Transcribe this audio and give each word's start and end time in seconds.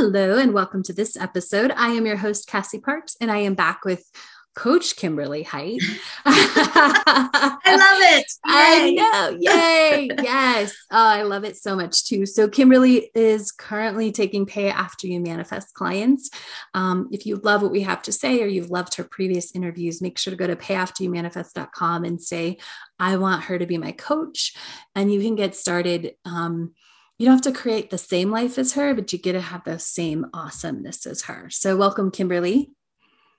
Hello, 0.00 0.38
and 0.38 0.54
welcome 0.54 0.84
to 0.84 0.92
this 0.92 1.16
episode. 1.16 1.72
I 1.72 1.88
am 1.88 2.06
your 2.06 2.16
host, 2.16 2.46
Cassie 2.46 2.78
Parks, 2.78 3.16
and 3.20 3.32
I 3.32 3.38
am 3.38 3.54
back 3.54 3.84
with 3.84 4.08
Coach 4.54 4.94
Kimberly 4.94 5.42
Height. 5.42 5.80
I 6.24 7.58
love 7.66 7.98
it. 8.14 8.32
Yay. 8.46 8.52
I 8.54 8.90
know. 8.92 9.38
Yay. 9.40 10.08
yes. 10.22 10.72
Oh, 10.92 10.96
I 10.96 11.22
love 11.22 11.42
it 11.42 11.56
so 11.56 11.74
much 11.74 12.04
too. 12.04 12.26
So, 12.26 12.46
Kimberly 12.46 13.10
is 13.12 13.50
currently 13.50 14.12
taking 14.12 14.46
Pay 14.46 14.70
After 14.70 15.08
You 15.08 15.18
Manifest 15.18 15.74
clients. 15.74 16.30
Um, 16.74 17.08
if 17.10 17.26
you 17.26 17.34
love 17.34 17.62
what 17.62 17.72
we 17.72 17.80
have 17.80 18.02
to 18.02 18.12
say 18.12 18.40
or 18.40 18.46
you've 18.46 18.70
loved 18.70 18.94
her 18.94 19.04
previous 19.04 19.52
interviews, 19.56 20.00
make 20.00 20.16
sure 20.16 20.30
to 20.30 20.36
go 20.36 20.46
to 20.46 20.54
payafteryoumanifest.com 20.54 22.04
and 22.04 22.22
say, 22.22 22.58
I 23.00 23.16
want 23.16 23.42
her 23.44 23.58
to 23.58 23.66
be 23.66 23.78
my 23.78 23.90
coach. 23.90 24.54
And 24.94 25.12
you 25.12 25.20
can 25.20 25.34
get 25.34 25.56
started. 25.56 26.12
Um, 26.24 26.74
you 27.18 27.26
don't 27.26 27.44
have 27.44 27.52
to 27.52 27.60
create 27.60 27.90
the 27.90 27.98
same 27.98 28.30
life 28.30 28.58
as 28.58 28.74
her, 28.74 28.94
but 28.94 29.12
you 29.12 29.18
get 29.18 29.32
to 29.32 29.40
have 29.40 29.64
the 29.64 29.78
same 29.78 30.26
awesomeness 30.32 31.04
as 31.04 31.22
her. 31.22 31.50
So, 31.50 31.76
welcome, 31.76 32.10
Kimberly. 32.10 32.70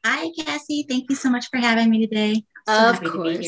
Hi, 0.06 0.30
Cassie. 0.38 0.86
Thank 0.88 1.10
you 1.10 1.16
so 1.16 1.30
much 1.30 1.48
for 1.50 1.58
having 1.58 1.90
me 1.90 2.06
today. 2.06 2.44
So 2.68 2.90
of 2.90 3.04
course. 3.04 3.48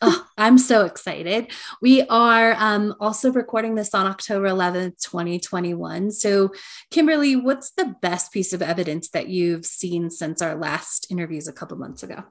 oh, 0.00 0.26
I'm 0.38 0.56
so 0.56 0.84
excited. 0.84 1.52
We 1.80 2.02
are 2.02 2.54
um, 2.58 2.94
also 3.00 3.30
recording 3.30 3.74
this 3.74 3.94
on 3.94 4.06
October 4.06 4.46
11th, 4.46 5.02
2021. 5.02 6.10
So, 6.10 6.52
Kimberly, 6.90 7.36
what's 7.36 7.72
the 7.72 7.94
best 8.00 8.32
piece 8.32 8.52
of 8.52 8.62
evidence 8.62 9.10
that 9.10 9.28
you've 9.28 9.66
seen 9.66 10.10
since 10.10 10.40
our 10.40 10.56
last 10.56 11.08
interviews 11.10 11.48
a 11.48 11.52
couple 11.52 11.76
months 11.76 12.02
ago? 12.02 12.24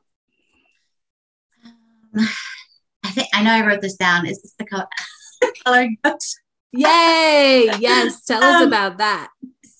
Um, 1.63 2.27
I 3.03 3.11
think 3.11 3.27
I 3.33 3.43
know 3.43 3.53
I 3.53 3.65
wrote 3.65 3.81
this 3.81 3.95
down. 3.95 4.25
Is 4.25 4.41
this 4.41 4.55
the 4.57 4.65
color, 4.69 4.87
coloring 5.63 5.97
books? 6.03 6.40
Yay! 6.73 7.69
Yes, 7.79 8.23
tell 8.23 8.43
us 8.43 8.61
um, 8.61 8.67
about 8.67 8.97
that. 8.97 9.29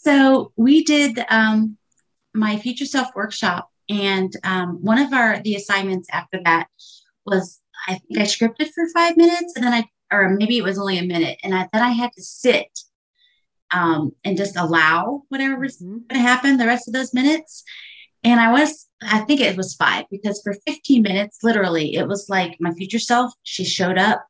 So 0.04 0.52
we 0.56 0.84
did 0.84 1.24
um, 1.30 1.78
my 2.34 2.58
future 2.58 2.86
self 2.86 3.10
workshop 3.16 3.70
and 3.90 4.36
um, 4.44 4.80
one 4.82 4.98
of 4.98 5.14
our 5.14 5.40
the 5.42 5.56
assignments 5.56 6.08
after 6.12 6.40
that 6.46 6.68
was 7.26 7.60
I 7.88 7.96
think 7.96 8.20
I 8.20 8.24
scripted 8.24 8.72
for 8.74 8.88
five 8.94 9.18
minutes 9.18 9.54
and 9.56 9.66
then 9.66 9.74
I 9.74 9.86
or 10.12 10.30
maybe 10.30 10.58
it 10.58 10.64
was 10.64 10.80
only 10.80 10.98
a 10.98 11.04
minute 11.04 11.40
and 11.44 11.54
I 11.54 11.68
then 11.72 11.82
I 11.82 11.92
had 11.92 12.12
to 12.14 12.22
sit 12.24 12.68
um, 13.74 14.12
and 14.24 14.38
just 14.38 14.58
allow 14.58 15.24
whatever 15.30 15.60
was 15.60 15.78
mm-hmm. 15.78 16.00
going 16.08 16.08
to 16.10 16.20
happen 16.20 16.58
the 16.58 16.66
rest 16.68 16.88
of 16.88 16.94
those 16.94 17.14
minutes. 17.14 17.64
And 18.24 18.40
I 18.40 18.52
was 18.52 18.88
I 19.04 19.20
think 19.20 19.42
it 19.42 19.58
was 19.58 19.74
five 19.74 20.06
because 20.12 20.42
for 20.44 20.54
15 20.68 21.02
minutes, 21.02 21.40
literally, 21.42 21.96
it 21.96 22.08
was 22.08 22.30
like 22.30 22.58
my 22.60 22.72
future 22.74 23.00
self. 23.00 23.34
She 23.44 23.66
showed 23.66 23.98
up. 23.98 24.24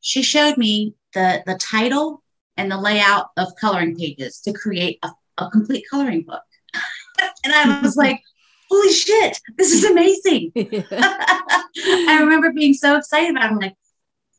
She 0.00 0.22
showed 0.22 0.56
me 0.56 0.94
the 1.14 1.42
the 1.46 1.56
title 1.58 2.22
and 2.56 2.70
the 2.70 2.78
layout 2.78 3.28
of 3.36 3.54
coloring 3.60 3.96
pages 3.96 4.40
to 4.40 4.52
create 4.52 4.98
a, 5.02 5.10
a 5.38 5.50
complete 5.50 5.84
coloring 5.90 6.22
book. 6.22 6.42
and 7.44 7.52
I 7.52 7.80
was 7.80 7.96
like, 8.04 8.20
holy 8.70 8.92
shit, 8.92 9.38
this 9.56 9.72
is 9.72 9.84
amazing. 9.84 10.52
I 10.56 12.18
remember 12.20 12.52
being 12.52 12.74
so 12.74 12.96
excited 12.96 13.30
about 13.30 13.44
it. 13.44 13.50
I'm 13.52 13.58
like, 13.58 13.74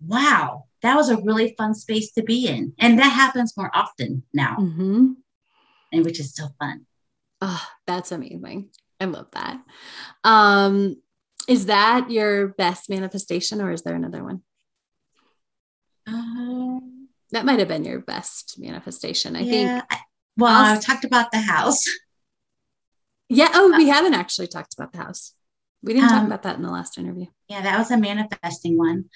wow, 0.06 0.66
that 0.82 0.96
was 0.96 1.10
a 1.10 1.18
really 1.18 1.56
fun 1.58 1.74
space 1.74 2.12
to 2.14 2.24
be 2.24 2.48
in. 2.48 2.74
And 2.80 3.00
that 3.00 3.10
happens 3.10 3.56
more 3.56 3.72
often 3.74 4.24
now. 4.34 4.58
Mm-hmm. 4.60 5.14
And 5.94 6.06
which 6.06 6.20
is 6.20 6.34
so 6.34 6.48
fun. 6.60 6.86
Oh, 7.42 7.66
that's 7.86 8.12
amazing. 8.12 8.70
I 9.00 9.06
love 9.06 9.28
that. 9.32 9.60
Um, 10.24 10.98
is 11.48 11.68
that 11.68 12.12
your 12.12 12.50
best 12.50 12.90
manifestation 12.90 13.62
or 13.62 13.72
is 13.72 13.84
there 13.84 13.96
another 13.96 14.24
one? 14.24 14.42
Um, 16.08 17.08
that 17.32 17.46
might 17.46 17.60
have 17.60 17.68
been 17.68 17.86
your 17.86 18.00
best 18.00 18.56
manifestation. 18.60 19.36
I 19.36 19.42
yeah, 19.42 19.52
think. 19.52 19.84
I, 19.90 20.00
well, 20.38 20.54
I've 20.54 20.82
talked 20.82 21.06
about 21.06 21.32
the 21.32 21.40
house. 21.40 21.84
Yeah. 23.30 23.50
Oh, 23.54 23.74
we 23.76 23.90
uh, 23.90 23.94
haven't 23.94 24.14
actually 24.14 24.48
talked 24.48 24.74
about 24.74 24.94
the 24.94 25.00
house. 25.00 25.34
We 25.84 25.94
didn't 25.94 26.10
um, 26.10 26.16
talk 26.18 26.28
about 26.28 26.44
that 26.44 26.56
in 26.56 26.62
the 26.62 26.72
last 26.72 26.98
interview. 26.98 27.26
Yeah, 27.50 27.62
that 27.62 27.78
was 27.78 27.92
a 27.92 27.98
manifesting 27.98 28.78
one. 28.78 29.10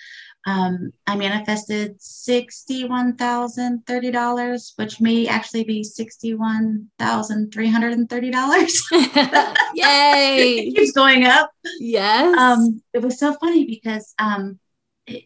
Um, 0.45 0.91
I 1.05 1.15
manifested 1.15 2.01
sixty-one 2.01 3.15
thousand 3.15 3.85
thirty 3.85 4.09
dollars, 4.09 4.73
which 4.75 4.99
may 4.99 5.27
actually 5.27 5.63
be 5.63 5.83
sixty-one 5.83 6.87
thousand 6.97 7.53
three 7.53 7.69
hundred 7.69 7.93
and 7.93 8.09
thirty 8.09 8.31
dollars. 8.31 8.83
Yay! 8.91 10.67
it 10.67 10.75
keeps 10.75 10.91
going 10.93 11.25
up. 11.25 11.51
Yes. 11.79 12.35
Um, 12.37 12.81
it 12.93 13.03
was 13.03 13.19
so 13.19 13.33
funny 13.35 13.65
because 13.65 14.15
um, 14.17 14.59
it, 15.05 15.25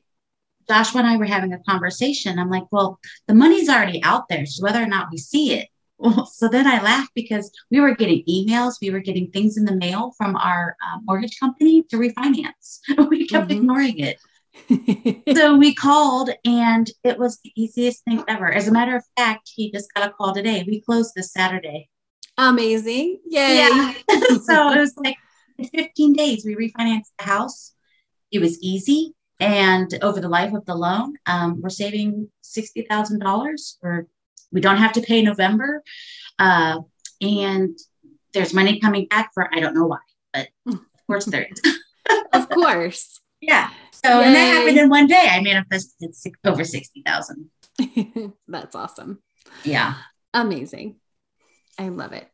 Joshua 0.67 0.99
and 0.99 1.09
I 1.09 1.17
were 1.17 1.25
having 1.25 1.53
a 1.53 1.63
conversation. 1.63 2.37
I'm 2.37 2.49
like, 2.49 2.65
well, 2.71 2.99
the 3.27 3.35
money's 3.35 3.69
already 3.69 4.03
out 4.03 4.27
there, 4.27 4.45
so 4.45 4.63
whether 4.63 4.83
or 4.83 4.87
not 4.87 5.07
we 5.11 5.17
see 5.17 5.53
it, 5.53 5.69
well, 5.97 6.25
so 6.33 6.47
then 6.47 6.67
I 6.67 6.81
laughed 6.81 7.11
because 7.15 7.51
we 7.71 7.79
were 7.79 7.95
getting 7.95 8.23
emails, 8.29 8.75
we 8.81 8.89
were 8.89 8.99
getting 8.99 9.31
things 9.31 9.57
in 9.57 9.65
the 9.65 9.75
mail 9.75 10.13
from 10.17 10.35
our 10.35 10.75
uh, 10.85 10.99
mortgage 11.03 11.39
company 11.39 11.83
to 11.83 11.97
refinance. 11.97 12.79
we 13.09 13.27
kept 13.27 13.47
mm-hmm. 13.47 13.59
ignoring 13.59 13.99
it. 13.99 14.17
so 15.35 15.57
we 15.57 15.73
called 15.73 16.29
and 16.45 16.89
it 17.03 17.17
was 17.17 17.39
the 17.43 17.51
easiest 17.55 18.03
thing 18.05 18.23
ever. 18.27 18.51
As 18.51 18.67
a 18.67 18.71
matter 18.71 18.95
of 18.95 19.03
fact, 19.17 19.51
he 19.53 19.71
just 19.71 19.93
got 19.93 20.07
a 20.07 20.13
call 20.13 20.33
today. 20.33 20.63
We 20.67 20.81
closed 20.81 21.13
this 21.15 21.31
Saturday. 21.31 21.89
Amazing. 22.37 23.19
Yay. 23.27 23.57
Yeah. 23.57 23.93
so 24.43 24.71
it 24.71 24.79
was 24.79 24.93
like 24.97 25.17
in 25.57 25.65
15 25.67 26.13
days, 26.13 26.45
we 26.45 26.55
refinanced 26.55 27.11
the 27.17 27.25
house. 27.25 27.73
It 28.31 28.39
was 28.39 28.59
easy. 28.61 29.13
And 29.39 29.93
over 30.01 30.21
the 30.21 30.29
life 30.29 30.53
of 30.53 30.65
the 30.65 30.75
loan, 30.75 31.15
um, 31.25 31.61
we're 31.61 31.69
saving 31.69 32.29
$60,000 32.43 33.79
for 33.81 34.07
we 34.51 34.61
don't 34.61 34.77
have 34.77 34.93
to 34.93 35.01
pay 35.01 35.21
November. 35.21 35.83
Uh, 36.39 36.79
and 37.21 37.77
there's 38.33 38.53
money 38.53 38.79
coming 38.79 39.07
back 39.07 39.31
for 39.33 39.49
I 39.53 39.59
don't 39.59 39.73
know 39.73 39.87
why, 39.87 39.99
but 40.33 40.47
of 40.67 40.79
course 41.07 41.25
there 41.25 41.47
is. 41.49 41.61
of 42.33 42.49
course. 42.49 43.19
Yeah. 43.41 43.69
So 43.91 44.19
Yay. 44.19 44.25
and 44.25 44.35
that 44.35 44.53
happened 44.53 44.77
in 44.77 44.89
one 44.89 45.07
day. 45.07 45.27
I 45.29 45.41
manifested 45.41 46.15
six, 46.15 46.39
over 46.45 46.63
sixty 46.63 47.01
thousand. 47.05 47.49
That's 48.47 48.75
awesome. 48.75 49.19
Yeah. 49.63 49.95
Amazing. 50.33 50.95
I 51.77 51.89
love 51.89 52.13
it. 52.13 52.27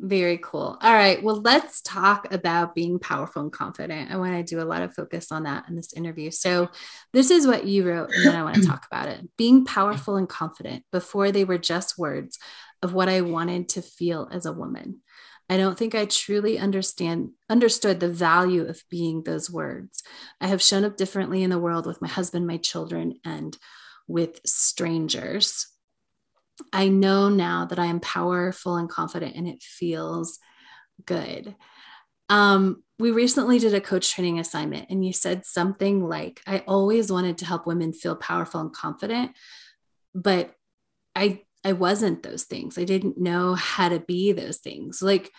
Very 0.00 0.38
cool. 0.38 0.78
All 0.80 0.92
right. 0.94 1.20
Well, 1.22 1.40
let's 1.40 1.80
talk 1.82 2.32
about 2.32 2.74
being 2.74 3.00
powerful 3.00 3.42
and 3.42 3.52
confident. 3.52 4.12
I 4.12 4.16
want 4.16 4.34
to 4.34 4.54
do 4.54 4.62
a 4.62 4.64
lot 4.64 4.82
of 4.82 4.94
focus 4.94 5.32
on 5.32 5.42
that 5.42 5.68
in 5.68 5.74
this 5.74 5.92
interview. 5.92 6.30
So, 6.30 6.70
this 7.12 7.32
is 7.32 7.48
what 7.48 7.66
you 7.66 7.88
wrote, 7.88 8.10
and 8.12 8.26
then 8.26 8.36
I 8.36 8.44
want 8.44 8.56
to 8.62 8.66
talk 8.66 8.86
about 8.90 9.08
it. 9.08 9.28
Being 9.36 9.64
powerful 9.64 10.16
and 10.16 10.28
confident 10.28 10.84
before 10.92 11.32
they 11.32 11.44
were 11.44 11.58
just 11.58 11.98
words 11.98 12.38
of 12.80 12.94
what 12.94 13.08
I 13.08 13.22
wanted 13.22 13.70
to 13.70 13.82
feel 13.82 14.28
as 14.30 14.46
a 14.46 14.52
woman. 14.52 15.00
I 15.48 15.56
don't 15.56 15.78
think 15.78 15.94
I 15.94 16.04
truly 16.04 16.58
understand 16.58 17.30
understood 17.48 18.00
the 18.00 18.08
value 18.10 18.66
of 18.66 18.82
being 18.90 19.22
those 19.22 19.50
words. 19.50 20.02
I 20.40 20.46
have 20.46 20.62
shown 20.62 20.84
up 20.84 20.96
differently 20.96 21.42
in 21.42 21.50
the 21.50 21.58
world 21.58 21.86
with 21.86 22.02
my 22.02 22.08
husband, 22.08 22.46
my 22.46 22.58
children, 22.58 23.14
and 23.24 23.56
with 24.06 24.40
strangers. 24.44 25.66
I 26.72 26.88
know 26.88 27.28
now 27.28 27.64
that 27.66 27.78
I 27.78 27.86
am 27.86 28.00
powerful 28.00 28.76
and 28.76 28.88
confident 28.88 29.36
and 29.36 29.48
it 29.48 29.62
feels 29.62 30.38
good. 31.06 31.54
Um, 32.28 32.82
we 32.98 33.10
recently 33.10 33.58
did 33.58 33.74
a 33.74 33.80
coach 33.80 34.12
training 34.12 34.38
assignment 34.38 34.90
and 34.90 35.04
you 35.04 35.12
said 35.12 35.46
something 35.46 36.06
like, 36.06 36.42
I 36.46 36.58
always 36.66 37.12
wanted 37.12 37.38
to 37.38 37.46
help 37.46 37.66
women 37.66 37.92
feel 37.92 38.16
powerful 38.16 38.60
and 38.60 38.72
confident, 38.72 39.32
but 40.14 40.52
I 41.14 41.42
I 41.64 41.72
wasn't 41.72 42.22
those 42.22 42.44
things. 42.44 42.78
I 42.78 42.84
didn't 42.84 43.18
know 43.18 43.54
how 43.54 43.88
to 43.88 44.00
be 44.00 44.32
those 44.32 44.58
things. 44.58 45.02
Like, 45.02 45.32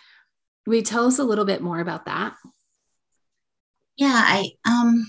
you 0.66 0.82
tell 0.82 1.06
us 1.06 1.18
a 1.18 1.24
little 1.24 1.44
bit 1.44 1.62
more 1.62 1.80
about 1.80 2.06
that? 2.06 2.34
Yeah, 3.96 4.12
I 4.14 4.50
um 4.64 5.06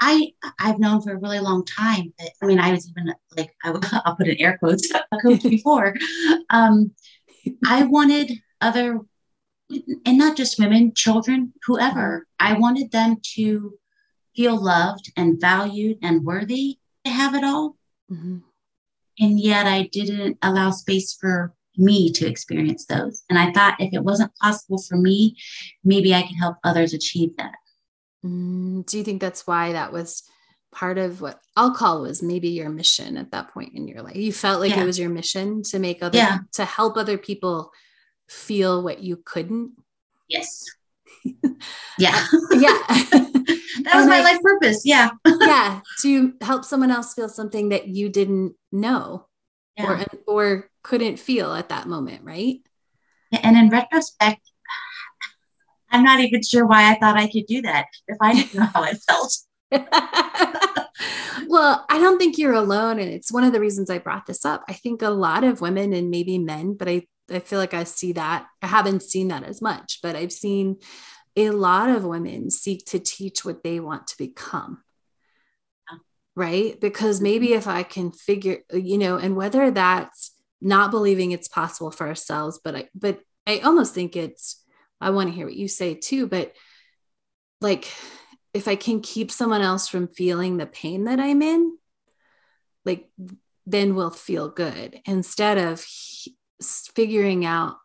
I 0.00 0.32
I've 0.58 0.78
known 0.78 1.00
for 1.00 1.12
a 1.12 1.18
really 1.18 1.38
long 1.38 1.64
time 1.64 2.12
that 2.18 2.30
I 2.42 2.46
mean 2.46 2.58
I 2.58 2.72
was 2.72 2.90
even 2.90 3.14
like 3.36 3.54
I, 3.64 3.70
will 3.70 3.80
put 4.18 4.28
in 4.28 4.36
air 4.38 4.58
quotes 4.58 4.90
a 5.12 5.18
coach 5.18 5.42
before. 5.48 5.94
Um, 6.50 6.92
I 7.66 7.84
wanted 7.84 8.32
other 8.60 9.00
and 10.04 10.18
not 10.18 10.36
just 10.36 10.58
women, 10.58 10.92
children, 10.94 11.52
whoever. 11.64 12.26
I 12.38 12.58
wanted 12.58 12.90
them 12.90 13.16
to 13.36 13.78
feel 14.36 14.62
loved 14.62 15.12
and 15.16 15.40
valued 15.40 15.98
and 16.02 16.24
worthy 16.24 16.78
to 17.04 17.10
have 17.10 17.34
it 17.34 17.44
all. 17.44 17.76
Mm-hmm. 18.10 18.38
And 19.22 19.38
yet 19.38 19.66
I 19.66 19.88
didn't 19.92 20.36
allow 20.42 20.72
space 20.72 21.16
for 21.18 21.54
me 21.76 22.10
to 22.12 22.26
experience 22.26 22.86
those. 22.86 23.22
And 23.30 23.38
I 23.38 23.52
thought 23.52 23.80
if 23.80 23.94
it 23.94 24.02
wasn't 24.02 24.34
possible 24.42 24.82
for 24.82 24.96
me, 24.96 25.36
maybe 25.84 26.12
I 26.12 26.22
could 26.22 26.36
help 26.38 26.56
others 26.64 26.92
achieve 26.92 27.30
that. 27.38 27.54
Mm, 28.26 28.84
do 28.84 28.98
you 28.98 29.04
think 29.04 29.20
that's 29.20 29.46
why 29.46 29.72
that 29.72 29.92
was 29.92 30.24
part 30.72 30.98
of 30.98 31.20
what 31.20 31.40
I'll 31.56 31.72
call 31.72 32.02
was 32.02 32.20
maybe 32.20 32.48
your 32.48 32.68
mission 32.68 33.16
at 33.16 33.30
that 33.30 33.54
point 33.54 33.74
in 33.74 33.86
your 33.86 34.02
life? 34.02 34.16
You 34.16 34.32
felt 34.32 34.60
like 34.60 34.72
yeah. 34.72 34.82
it 34.82 34.86
was 34.86 34.98
your 34.98 35.10
mission 35.10 35.62
to 35.64 35.78
make 35.78 36.02
other 36.02 36.18
yeah. 36.18 36.38
to 36.54 36.64
help 36.64 36.96
other 36.96 37.16
people 37.16 37.70
feel 38.28 38.82
what 38.82 39.04
you 39.04 39.22
couldn't. 39.24 39.72
Yes. 40.28 40.64
Yeah. 41.98 42.26
yeah. 42.52 42.78
that 42.88 43.92
was 43.94 44.06
my 44.06 44.18
I, 44.18 44.22
life 44.22 44.42
purpose. 44.42 44.82
Yeah. 44.84 45.10
yeah. 45.40 45.80
To 46.02 46.32
help 46.40 46.64
someone 46.64 46.90
else 46.90 47.14
feel 47.14 47.28
something 47.28 47.70
that 47.70 47.88
you 47.88 48.08
didn't 48.08 48.54
know 48.70 49.26
yeah. 49.76 50.04
or 50.04 50.06
or 50.26 50.70
couldn't 50.82 51.18
feel 51.18 51.52
at 51.52 51.68
that 51.70 51.86
moment, 51.86 52.24
right? 52.24 52.60
And 53.32 53.56
in 53.56 53.70
retrospect, 53.70 54.42
I'm 55.90 56.02
not 56.02 56.20
even 56.20 56.42
sure 56.42 56.66
why 56.66 56.90
I 56.90 56.98
thought 56.98 57.16
I 57.16 57.30
could 57.30 57.46
do 57.46 57.62
that 57.62 57.86
if 58.08 58.18
I 58.20 58.34
didn't 58.34 58.54
know 58.54 58.68
how 58.74 58.82
I 58.82 58.94
felt. 58.94 59.38
well, 61.48 61.84
I 61.88 61.98
don't 61.98 62.18
think 62.18 62.36
you're 62.36 62.52
alone. 62.52 62.98
And 62.98 63.10
it's 63.10 63.32
one 63.32 63.44
of 63.44 63.52
the 63.52 63.60
reasons 63.60 63.88
I 63.88 63.98
brought 63.98 64.26
this 64.26 64.44
up. 64.44 64.64
I 64.68 64.74
think 64.74 65.00
a 65.00 65.10
lot 65.10 65.44
of 65.44 65.60
women 65.60 65.94
and 65.94 66.10
maybe 66.10 66.38
men, 66.38 66.74
but 66.74 66.88
I, 66.88 67.06
I 67.30 67.38
feel 67.38 67.58
like 67.58 67.74
I 67.74 67.84
see 67.84 68.12
that. 68.12 68.46
I 68.60 68.66
haven't 68.66 69.02
seen 69.02 69.28
that 69.28 69.44
as 69.44 69.62
much, 69.62 70.00
but 70.02 70.16
I've 70.16 70.32
seen 70.32 70.78
a 71.36 71.50
lot 71.50 71.88
of 71.88 72.04
women 72.04 72.50
seek 72.50 72.84
to 72.86 72.98
teach 72.98 73.44
what 73.44 73.62
they 73.62 73.80
want 73.80 74.08
to 74.08 74.18
become 74.18 74.82
right? 76.34 76.80
Because 76.80 77.20
maybe 77.20 77.48
mm-hmm. 77.48 77.58
if 77.58 77.68
I 77.68 77.82
can 77.82 78.12
figure, 78.12 78.58
you 78.72 78.98
know, 78.98 79.16
and 79.16 79.36
whether 79.36 79.70
that's 79.70 80.34
not 80.60 80.90
believing 80.90 81.32
it's 81.32 81.48
possible 81.48 81.90
for 81.90 82.06
ourselves, 82.06 82.60
but 82.62 82.74
I, 82.76 82.88
but 82.94 83.20
I 83.46 83.58
almost 83.58 83.94
think 83.94 84.16
it's, 84.16 84.62
I 85.00 85.10
want 85.10 85.28
to 85.28 85.34
hear 85.34 85.46
what 85.46 85.56
you 85.56 85.68
say 85.68 85.94
too, 85.94 86.26
but 86.26 86.54
like 87.60 87.90
if 88.54 88.68
I 88.68 88.76
can 88.76 89.00
keep 89.00 89.30
someone 89.30 89.62
else 89.62 89.88
from 89.88 90.08
feeling 90.08 90.56
the 90.56 90.66
pain 90.66 91.04
that 91.04 91.20
I'm 91.20 91.42
in, 91.42 91.76
like 92.84 93.08
then 93.66 93.94
we'll 93.94 94.10
feel 94.10 94.48
good 94.48 95.00
instead 95.04 95.58
of 95.58 95.84
figuring 96.62 97.44
out 97.44 97.76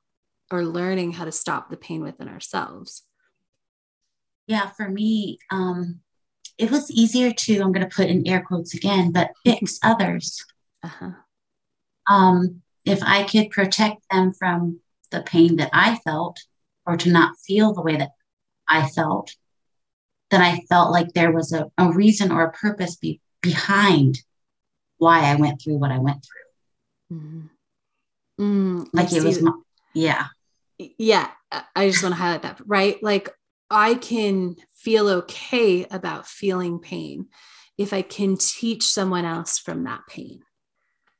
or 0.51 0.63
learning 0.63 1.13
how 1.13 1.25
to 1.25 1.31
stop 1.31 1.69
the 1.69 1.77
pain 1.77 2.01
within 2.01 2.27
ourselves. 2.27 3.03
Yeah, 4.47 4.69
for 4.69 4.87
me, 4.89 5.39
um, 5.51 5.99
it 6.57 6.71
was 6.71 6.89
easier 6.89 7.31
to, 7.31 7.59
I'm 7.59 7.71
going 7.71 7.87
to 7.87 7.95
put 7.95 8.07
in 8.07 8.27
air 8.27 8.41
quotes 8.41 8.73
again, 8.73 9.11
but 9.11 9.31
fix 9.45 9.79
others. 9.83 10.43
Uh-huh. 10.83 11.11
Um, 12.09 12.61
if 12.85 13.03
I 13.03 13.23
could 13.23 13.49
protect 13.49 14.01
them 14.09 14.33
from 14.33 14.79
the 15.11 15.21
pain 15.21 15.57
that 15.57 15.69
I 15.73 15.95
felt 16.05 16.39
or 16.85 16.95
to 16.97 17.11
not 17.11 17.37
feel 17.45 17.73
the 17.73 17.81
way 17.81 17.97
that 17.97 18.11
I 18.67 18.87
felt, 18.87 19.35
then 20.31 20.41
I 20.41 20.61
felt 20.69 20.91
like 20.91 21.13
there 21.13 21.31
was 21.31 21.51
a, 21.51 21.69
a 21.77 21.91
reason 21.91 22.31
or 22.31 22.43
a 22.43 22.51
purpose 22.51 22.95
be, 22.95 23.21
behind 23.41 24.21
why 24.97 25.21
I 25.25 25.35
went 25.35 25.61
through 25.61 25.77
what 25.77 25.91
I 25.91 25.99
went 25.99 26.25
through. 26.25 27.17
Mm-hmm. 27.17 27.47
Mm, 28.39 28.87
like 28.93 29.11
it 29.11 29.23
was, 29.23 29.41
my, 29.41 29.51
yeah. 29.93 30.27
Yeah. 30.77 31.29
I 31.75 31.89
just 31.89 32.03
want 32.03 32.13
to 32.13 32.21
highlight 32.21 32.43
that, 32.43 32.61
right? 32.65 33.01
Like 33.01 33.29
I 33.69 33.95
can 33.95 34.55
feel 34.75 35.09
okay 35.09 35.85
about 35.89 36.27
feeling 36.27 36.79
pain 36.79 37.27
if 37.77 37.93
I 37.93 38.01
can 38.01 38.37
teach 38.37 38.83
someone 38.83 39.25
else 39.25 39.59
from 39.59 39.83
that 39.83 40.01
pain, 40.09 40.41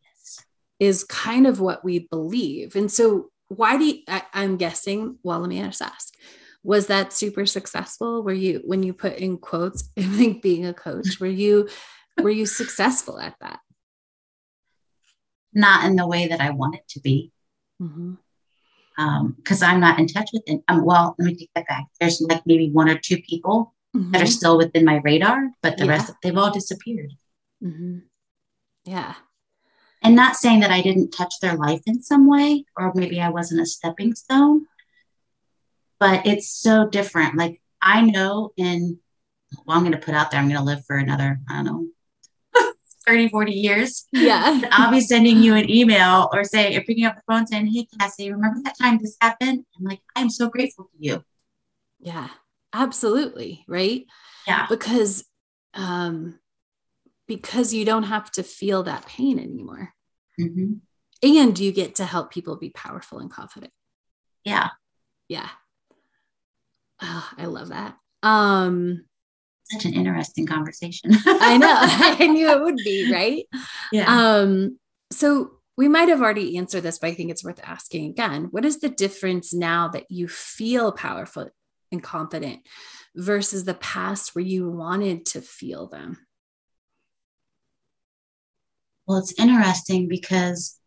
yes. 0.02 0.44
is 0.80 1.04
kind 1.04 1.46
of 1.46 1.60
what 1.60 1.84
we 1.84 2.00
believe. 2.00 2.76
And 2.76 2.92
so, 2.92 3.30
why 3.48 3.78
do 3.78 3.86
you, 3.86 4.00
I, 4.08 4.24
I'm 4.34 4.58
guessing, 4.58 5.20
well, 5.24 5.40
let 5.40 5.50
me 5.50 5.62
just 5.62 5.82
ask, 5.82 6.14
was 6.64 6.88
that 6.88 7.14
super 7.14 7.46
successful? 7.46 8.24
Were 8.24 8.34
you, 8.34 8.62
when 8.66 8.84
you 8.84 8.94
put 8.94 9.18
in 9.18 9.38
quotes, 9.38 9.90
I 9.98 10.02
think 10.02 10.42
being 10.42 10.66
a 10.66 10.74
coach, 10.74 11.20
were 11.20 11.28
you, 11.28 11.70
were 12.18 12.30
you 12.30 12.46
successful 12.46 13.20
at 13.20 13.36
that? 13.40 13.60
Not 15.54 15.86
in 15.86 15.96
the 15.96 16.08
way 16.08 16.28
that 16.28 16.42
I 16.42 16.52
want 16.52 16.76
it 16.76 16.88
to 16.90 17.00
be. 17.00 17.32
Mm-hmm 17.82 18.16
because 18.98 19.62
um, 19.62 19.70
I'm 19.70 19.80
not 19.80 20.00
in 20.00 20.08
touch 20.08 20.32
with 20.34 20.42
it. 20.48 20.64
Um, 20.68 20.84
well, 20.84 21.16
let 21.20 21.26
me 21.28 21.36
take 21.36 21.52
that 21.54 21.68
back. 21.68 21.86
There's 22.00 22.20
like 22.20 22.42
maybe 22.48 22.72
one 22.72 22.90
or 22.90 22.98
two 22.98 23.18
people 23.18 23.76
mm-hmm. 23.96 24.12
that 24.12 24.24
are 24.24 24.28
still 24.28 24.58
within 24.58 24.86
my 24.86 25.02
radar, 25.04 25.52
but 25.62 25.78
the 25.78 25.86
yeah. 25.86 25.92
rest 25.92 26.14
they've 26.24 26.38
all 26.38 26.52
disappeared. 26.52 27.14
Mm-hmm. 27.64 28.00
Yeah. 28.86 29.14
And 30.02 30.16
not 30.16 30.36
saying 30.36 30.62
that 30.62 30.72
I 30.72 30.82
didn't 30.82 31.12
touch 31.12 31.36
their 31.42 31.56
life 31.56 31.82
in 31.86 32.02
some 32.02 32.28
way, 32.28 32.66
or 32.76 32.92
maybe 32.96 33.22
I 33.22 33.30
wasn't 33.30 33.62
a 33.62 33.66
stepping 33.68 34.16
stone, 34.16 34.66
but 36.00 36.26
it's 36.26 36.50
so 36.50 36.88
different. 36.88 37.36
Like 37.36 37.62
I 37.82 38.02
know 38.02 38.52
in, 38.58 39.00
well, 39.66 39.78
I'm 39.78 39.84
going 39.84 39.92
to 39.92 40.04
put 40.04 40.16
out 40.16 40.32
there, 40.32 40.40
I'm 40.40 40.48
going 40.48 40.60
to 40.60 40.66
live 40.66 40.86
for 40.86 40.96
another, 40.96 41.40
I 41.48 41.56
don't 41.58 41.66
know, 41.66 41.88
30, 43.08 43.30
40 43.30 43.52
years. 43.54 44.06
Yeah. 44.12 44.62
I'll 44.72 44.92
be 44.92 45.00
sending 45.00 45.42
you 45.42 45.56
an 45.56 45.70
email 45.70 46.30
or 46.34 46.44
say, 46.44 46.76
or 46.76 46.82
picking 46.82 47.06
up 47.06 47.16
the 47.16 47.22
phone 47.28 47.48
saying, 47.48 47.68
Hey, 47.68 47.88
Cassie, 48.00 48.32
remember 48.32 48.60
that 48.64 48.78
time 48.80 49.00
this 49.02 49.18
happened? 49.22 49.66
I'm 49.78 49.86
like, 49.86 50.02
I'm 50.16 50.30
so 50.30 50.50
grateful 50.50 50.86
to 50.86 50.98
you. 51.00 51.24
Yeah, 52.00 52.30
absolutely. 52.74 53.64
Right. 53.68 54.06
Yeah. 54.46 54.68
Because, 54.70 55.26
um, 55.74 56.40
because 57.28 57.74
you 57.74 57.86
don't 57.86 58.04
have 58.04 58.30
to 58.32 58.44
feel 58.44 58.84
that 58.84 59.06
pain 59.06 59.40
anymore. 59.40 59.94
Mm-hmm. 60.40 60.74
And 61.24 61.60
you 61.60 61.72
get 61.72 61.96
to 61.96 62.06
help 62.06 62.32
people 62.32 62.58
be 62.58 62.70
powerful 62.70 63.20
and 63.20 63.32
confident. 63.32 63.74
Yeah. 64.44 64.70
Yeah. 65.28 65.50
Oh, 67.02 67.30
I 67.38 67.46
love 67.46 67.70
that. 67.70 67.98
Um, 68.24 69.06
such 69.72 69.86
an 69.86 69.94
interesting 69.94 70.46
conversation. 70.46 71.12
I 71.26 71.58
know. 71.58 71.68
I 72.26 72.28
knew 72.28 72.50
it 72.50 72.62
would 72.62 72.78
be, 72.78 73.12
right? 73.12 73.46
Yeah. 73.92 74.06
Um, 74.08 74.78
so 75.12 75.52
we 75.78 75.88
might 75.88 76.10
have 76.10 76.22
already 76.22 76.58
answered 76.58 76.82
this, 76.82 77.00
but 77.00 77.08
I 77.08 77.14
think 77.14 77.32
it's 77.32 77.44
worth 77.44 77.62
asking 77.64 78.10
again. 78.10 78.48
What 78.52 78.66
is 78.66 78.80
the 78.80 78.90
difference 78.90 79.54
now 79.54 79.88
that 79.90 80.10
you 80.10 80.28
feel 80.28 80.92
powerful 80.92 81.50
and 81.92 82.02
confident 82.02 82.62
versus 83.16 83.64
the 83.64 83.76
past 83.76 84.36
where 84.36 84.44
you 84.44 84.70
wanted 84.70 85.26
to 85.28 85.42
feel 85.42 85.88
them? 85.88 86.18
Well, 89.08 89.20
it's 89.20 89.40
interesting 89.40 90.08
because 90.08 90.78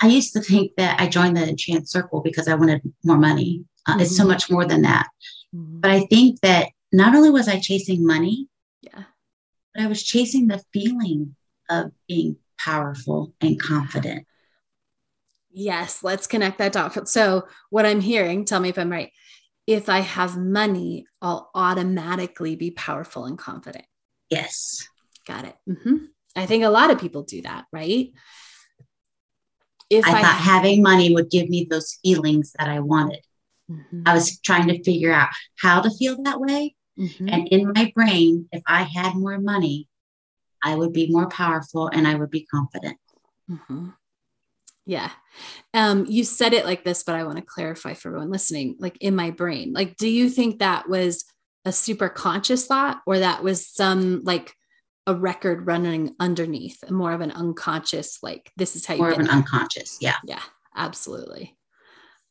I 0.00 0.08
used 0.08 0.34
to 0.34 0.40
think 0.40 0.72
that 0.76 1.00
I 1.00 1.08
joined 1.08 1.36
the 1.36 1.48
Enchant 1.48 1.88
Circle 1.88 2.20
because 2.20 2.48
I 2.48 2.54
wanted 2.54 2.82
more 3.04 3.16
money. 3.16 3.64
Uh, 3.86 3.92
mm-hmm. 3.92 4.00
It's 4.00 4.16
so 4.16 4.22
mm-hmm. 4.22 4.32
much 4.32 4.50
more 4.50 4.66
than 4.66 4.82
that. 4.82 5.08
Mm-hmm. 5.54 5.80
But 5.80 5.90
I 5.92 6.00
think 6.06 6.40
that 6.40 6.68
not 6.92 7.14
only 7.14 7.30
was 7.30 7.48
I 7.48 7.60
chasing 7.60 8.06
money, 8.06 8.48
yeah, 8.82 9.04
but 9.74 9.84
I 9.84 9.86
was 9.86 10.02
chasing 10.02 10.46
the 10.46 10.62
feeling 10.72 11.36
of 11.68 11.92
being 12.08 12.36
powerful 12.58 13.34
and 13.40 13.60
confident. 13.60 14.26
Yes, 15.50 16.02
let's 16.02 16.26
connect 16.26 16.58
that 16.58 16.72
dot. 16.72 17.08
So, 17.08 17.46
what 17.70 17.86
I'm 17.86 18.00
hearing, 18.00 18.44
tell 18.44 18.60
me 18.60 18.68
if 18.68 18.78
I'm 18.78 18.92
right. 18.92 19.10
If 19.66 19.88
I 19.88 20.00
have 20.00 20.36
money, 20.36 21.06
I'll 21.20 21.50
automatically 21.54 22.56
be 22.56 22.70
powerful 22.70 23.24
and 23.24 23.38
confident. 23.38 23.84
Yes. 24.30 24.86
Got 25.26 25.46
it. 25.46 25.56
Mm-hmm. 25.68 25.96
I 26.36 26.46
think 26.46 26.62
a 26.62 26.68
lot 26.68 26.90
of 26.90 27.00
people 27.00 27.22
do 27.22 27.42
that, 27.42 27.64
right? 27.72 28.12
If 29.88 30.06
I, 30.06 30.18
I 30.18 30.22
thought 30.22 30.36
having 30.36 30.82
money 30.82 31.14
would 31.14 31.30
give 31.30 31.48
me 31.48 31.66
those 31.68 31.98
feelings 32.02 32.52
that 32.58 32.68
I 32.68 32.80
wanted. 32.80 33.20
Mm-hmm. 33.70 34.02
I 34.06 34.14
was 34.14 34.38
trying 34.40 34.68
to 34.68 34.82
figure 34.82 35.12
out 35.12 35.28
how 35.60 35.80
to 35.80 35.90
feel 35.90 36.22
that 36.22 36.40
way. 36.40 36.76
Mm-hmm. 36.98 37.28
And 37.28 37.48
in 37.48 37.72
my 37.74 37.92
brain, 37.94 38.48
if 38.52 38.62
I 38.66 38.82
had 38.82 39.14
more 39.14 39.38
money, 39.38 39.88
I 40.62 40.74
would 40.74 40.92
be 40.92 41.10
more 41.10 41.28
powerful 41.28 41.88
and 41.88 42.06
I 42.06 42.14
would 42.14 42.30
be 42.30 42.46
confident. 42.46 42.98
Mm-hmm. 43.50 43.88
Yeah. 44.86 45.10
Um, 45.74 46.06
you 46.06 46.24
said 46.24 46.52
it 46.52 46.64
like 46.64 46.84
this, 46.84 47.02
but 47.02 47.16
I 47.16 47.24
want 47.24 47.38
to 47.38 47.44
clarify 47.44 47.94
for 47.94 48.08
everyone 48.08 48.30
listening 48.30 48.76
like 48.78 48.96
in 48.98 49.16
my 49.16 49.30
brain. 49.30 49.72
Like, 49.72 49.96
do 49.96 50.08
you 50.08 50.30
think 50.30 50.60
that 50.60 50.88
was 50.88 51.24
a 51.64 51.72
super 51.72 52.08
conscious 52.08 52.66
thought 52.66 53.02
or 53.06 53.18
that 53.18 53.42
was 53.42 53.66
some 53.68 54.22
like 54.22 54.54
a 55.08 55.14
record 55.14 55.66
running 55.66 56.14
underneath, 56.18 56.88
more 56.90 57.12
of 57.12 57.20
an 57.20 57.32
unconscious, 57.32 58.20
like, 58.22 58.50
this 58.56 58.76
is 58.76 58.86
how 58.86 58.94
you 58.94 59.00
more 59.00 59.10
of 59.10 59.18
an 59.18 59.28
unconscious? 59.28 59.98
Yeah. 60.00 60.16
Yeah, 60.24 60.42
absolutely. 60.74 61.56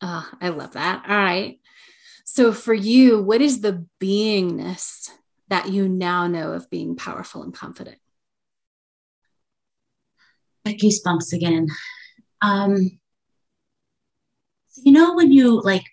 Oh, 0.01 0.29
I 0.41 0.49
love 0.49 0.73
that. 0.73 1.05
All 1.07 1.15
right. 1.15 1.59
So, 2.23 2.51
for 2.51 2.73
you, 2.73 3.21
what 3.21 3.41
is 3.41 3.61
the 3.61 3.85
beingness 3.99 5.09
that 5.47 5.69
you 5.69 5.87
now 5.87 6.27
know 6.27 6.53
of 6.53 6.69
being 6.69 6.95
powerful 6.95 7.43
and 7.43 7.53
confident? 7.53 7.97
Goosebumps 10.67 11.31
again. 11.31 11.67
Um, 12.41 12.99
so 14.69 14.81
you 14.83 14.91
know 14.91 15.13
when 15.13 15.31
you 15.31 15.61
like, 15.61 15.83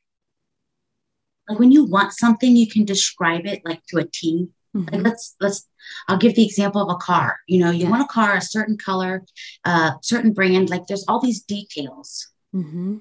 like 1.48 1.58
when 1.58 1.70
you 1.70 1.84
want 1.84 2.14
something, 2.14 2.56
you 2.56 2.66
can 2.66 2.86
describe 2.86 3.46
it 3.46 3.60
like 3.66 3.84
to 3.88 3.98
a 3.98 4.04
T. 4.04 4.48
Mm-hmm. 4.74 4.94
Like 4.94 5.04
let's 5.04 5.36
let's. 5.40 5.68
I'll 6.08 6.16
give 6.16 6.34
the 6.34 6.44
example 6.44 6.80
of 6.80 6.88
a 6.88 6.96
car. 6.96 7.36
You 7.46 7.60
know, 7.60 7.70
you 7.70 7.84
yeah. 7.84 7.90
want 7.90 8.02
a 8.02 8.06
car 8.06 8.34
a 8.34 8.40
certain 8.40 8.78
color, 8.78 9.24
uh, 9.66 9.92
certain 10.00 10.32
brand. 10.32 10.70
Like 10.70 10.86
there's 10.86 11.04
all 11.06 11.20
these 11.20 11.42
details 11.42 12.32
Mm-hmm. 12.54 12.98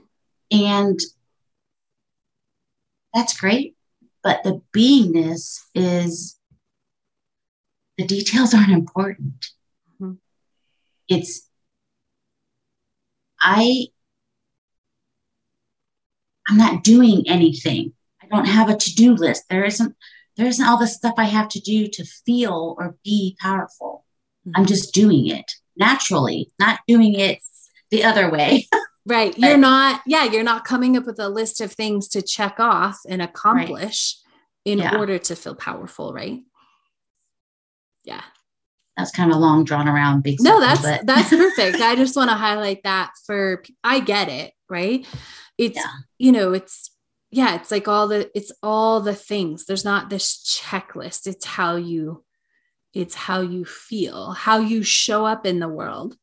And 0.51 0.99
that's 3.13 3.39
great. 3.39 3.75
But 4.23 4.43
the 4.43 4.61
beingness 4.75 5.59
is 5.73 6.37
the 7.97 8.05
details 8.05 8.53
aren't 8.53 8.71
important. 8.71 9.45
Mm-hmm. 10.01 10.13
It's, 11.07 11.47
I, 13.41 13.87
I'm 16.47 16.57
not 16.57 16.83
doing 16.83 17.23
anything. 17.27 17.93
I 18.21 18.27
don't 18.27 18.45
have 18.45 18.69
a 18.69 18.75
to 18.75 18.95
do 18.95 19.15
list. 19.15 19.45
There 19.49 19.63
isn't, 19.63 19.95
there 20.37 20.47
isn't 20.47 20.65
all 20.65 20.77
the 20.77 20.87
stuff 20.87 21.15
I 21.17 21.25
have 21.25 21.49
to 21.49 21.59
do 21.59 21.87
to 21.87 22.05
feel 22.05 22.75
or 22.77 22.97
be 23.03 23.37
powerful. 23.39 24.05
Mm-hmm. 24.47 24.59
I'm 24.59 24.65
just 24.65 24.93
doing 24.93 25.27
it 25.27 25.51
naturally, 25.77 26.51
not 26.59 26.79
doing 26.87 27.15
it 27.15 27.39
the 27.89 28.03
other 28.03 28.29
way. 28.29 28.67
right. 29.05 29.37
You're 29.37 29.57
not, 29.57 30.01
yeah, 30.05 30.25
you're 30.25 30.43
not 30.43 30.65
coming 30.65 30.97
up 30.97 31.05
with 31.05 31.19
a 31.19 31.29
list 31.29 31.61
of 31.61 31.71
things 31.71 32.07
to 32.09 32.21
check 32.21 32.59
off 32.59 32.99
and 33.07 33.21
accomplish 33.21 34.17
right. 34.65 34.71
in 34.71 34.79
yeah. 34.79 34.97
order 34.97 35.17
to 35.17 35.35
feel 35.35 35.55
powerful, 35.55 36.13
right? 36.13 36.41
Yeah. 38.03 38.21
That's 38.97 39.11
kind 39.11 39.31
of 39.31 39.37
a 39.37 39.39
long 39.39 39.63
drawn 39.63 39.87
around 39.87 40.21
big 40.21 40.41
No, 40.41 40.59
that's 40.59 40.81
but. 40.81 41.05
that's 41.05 41.29
perfect. 41.31 41.81
I 41.81 41.95
just 41.95 42.15
want 42.15 42.29
to 42.29 42.35
highlight 42.35 42.83
that 42.83 43.11
for 43.25 43.63
I 43.83 43.99
get 43.99 44.29
it, 44.29 44.53
right? 44.69 45.05
It's 45.57 45.77
yeah. 45.77 45.91
you 46.19 46.31
know, 46.31 46.53
it's 46.53 46.91
yeah, 47.31 47.55
it's 47.55 47.71
like 47.71 47.87
all 47.87 48.07
the 48.09 48.29
it's 48.35 48.51
all 48.61 48.99
the 48.99 49.15
things. 49.15 49.65
There's 49.65 49.85
not 49.85 50.09
this 50.09 50.59
checklist. 50.61 51.25
It's 51.25 51.45
how 51.45 51.77
you 51.77 52.23
it's 52.93 53.15
how 53.15 53.41
you 53.41 53.63
feel, 53.63 54.31
how 54.31 54.59
you 54.59 54.83
show 54.83 55.25
up 55.25 55.45
in 55.45 55.59
the 55.59 55.69
world, 55.69 56.15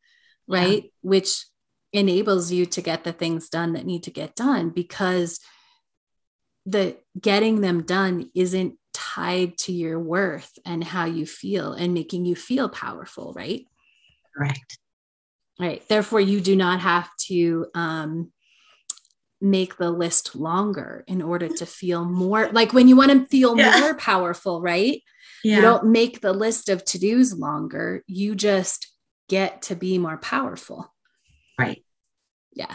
right? 0.46 0.84
Yeah. 0.84 0.90
Which 1.00 1.46
enables 1.92 2.52
you 2.52 2.66
to 2.66 2.82
get 2.82 3.04
the 3.04 3.12
things 3.12 3.48
done 3.48 3.72
that 3.72 3.86
need 3.86 4.02
to 4.04 4.10
get 4.10 4.34
done 4.34 4.70
because 4.70 5.40
the 6.66 6.96
getting 7.18 7.60
them 7.60 7.82
done 7.82 8.30
isn't 8.34 8.74
tied 8.92 9.56
to 9.56 9.72
your 9.72 9.98
worth 9.98 10.58
and 10.66 10.84
how 10.84 11.06
you 11.06 11.24
feel 11.24 11.72
and 11.72 11.94
making 11.94 12.24
you 12.24 12.36
feel 12.36 12.68
powerful, 12.68 13.32
right? 13.34 13.64
Correct. 14.36 14.78
Right. 15.58 15.82
Therefore, 15.88 16.20
you 16.20 16.40
do 16.40 16.54
not 16.54 16.80
have 16.80 17.08
to 17.26 17.66
um, 17.74 18.32
make 19.40 19.76
the 19.76 19.90
list 19.90 20.36
longer 20.36 21.04
in 21.06 21.22
order 21.22 21.48
to 21.48 21.66
feel 21.66 22.04
more 22.04 22.48
like 22.52 22.72
when 22.72 22.86
you 22.86 22.96
want 22.96 23.10
to 23.10 23.26
feel 23.26 23.56
yeah. 23.56 23.80
more 23.80 23.94
powerful, 23.94 24.60
right? 24.60 25.02
Yeah. 25.42 25.56
You 25.56 25.62
don't 25.62 25.86
make 25.86 26.20
the 26.20 26.32
list 26.32 26.68
of 26.68 26.84
to 26.84 26.98
dos 26.98 27.32
longer. 27.32 28.04
You 28.06 28.34
just 28.34 28.88
get 29.28 29.62
to 29.62 29.74
be 29.74 29.98
more 29.98 30.18
powerful. 30.18 30.92
Right. 31.58 31.84
Yeah. 32.52 32.74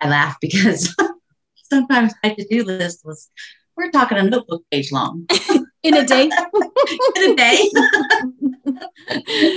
I 0.00 0.08
laugh 0.08 0.38
because 0.40 0.94
sometimes 1.70 2.12
my 2.22 2.34
to 2.34 2.46
do 2.48 2.64
list 2.64 3.00
was, 3.04 3.30
we're 3.76 3.90
talking 3.90 4.18
a 4.18 4.22
notebook 4.22 4.64
page 4.70 4.92
long. 4.92 5.26
In 5.82 5.96
a 5.96 6.04
day. 6.04 6.24
In 7.16 7.32
a 7.32 7.36
day. 7.36 7.70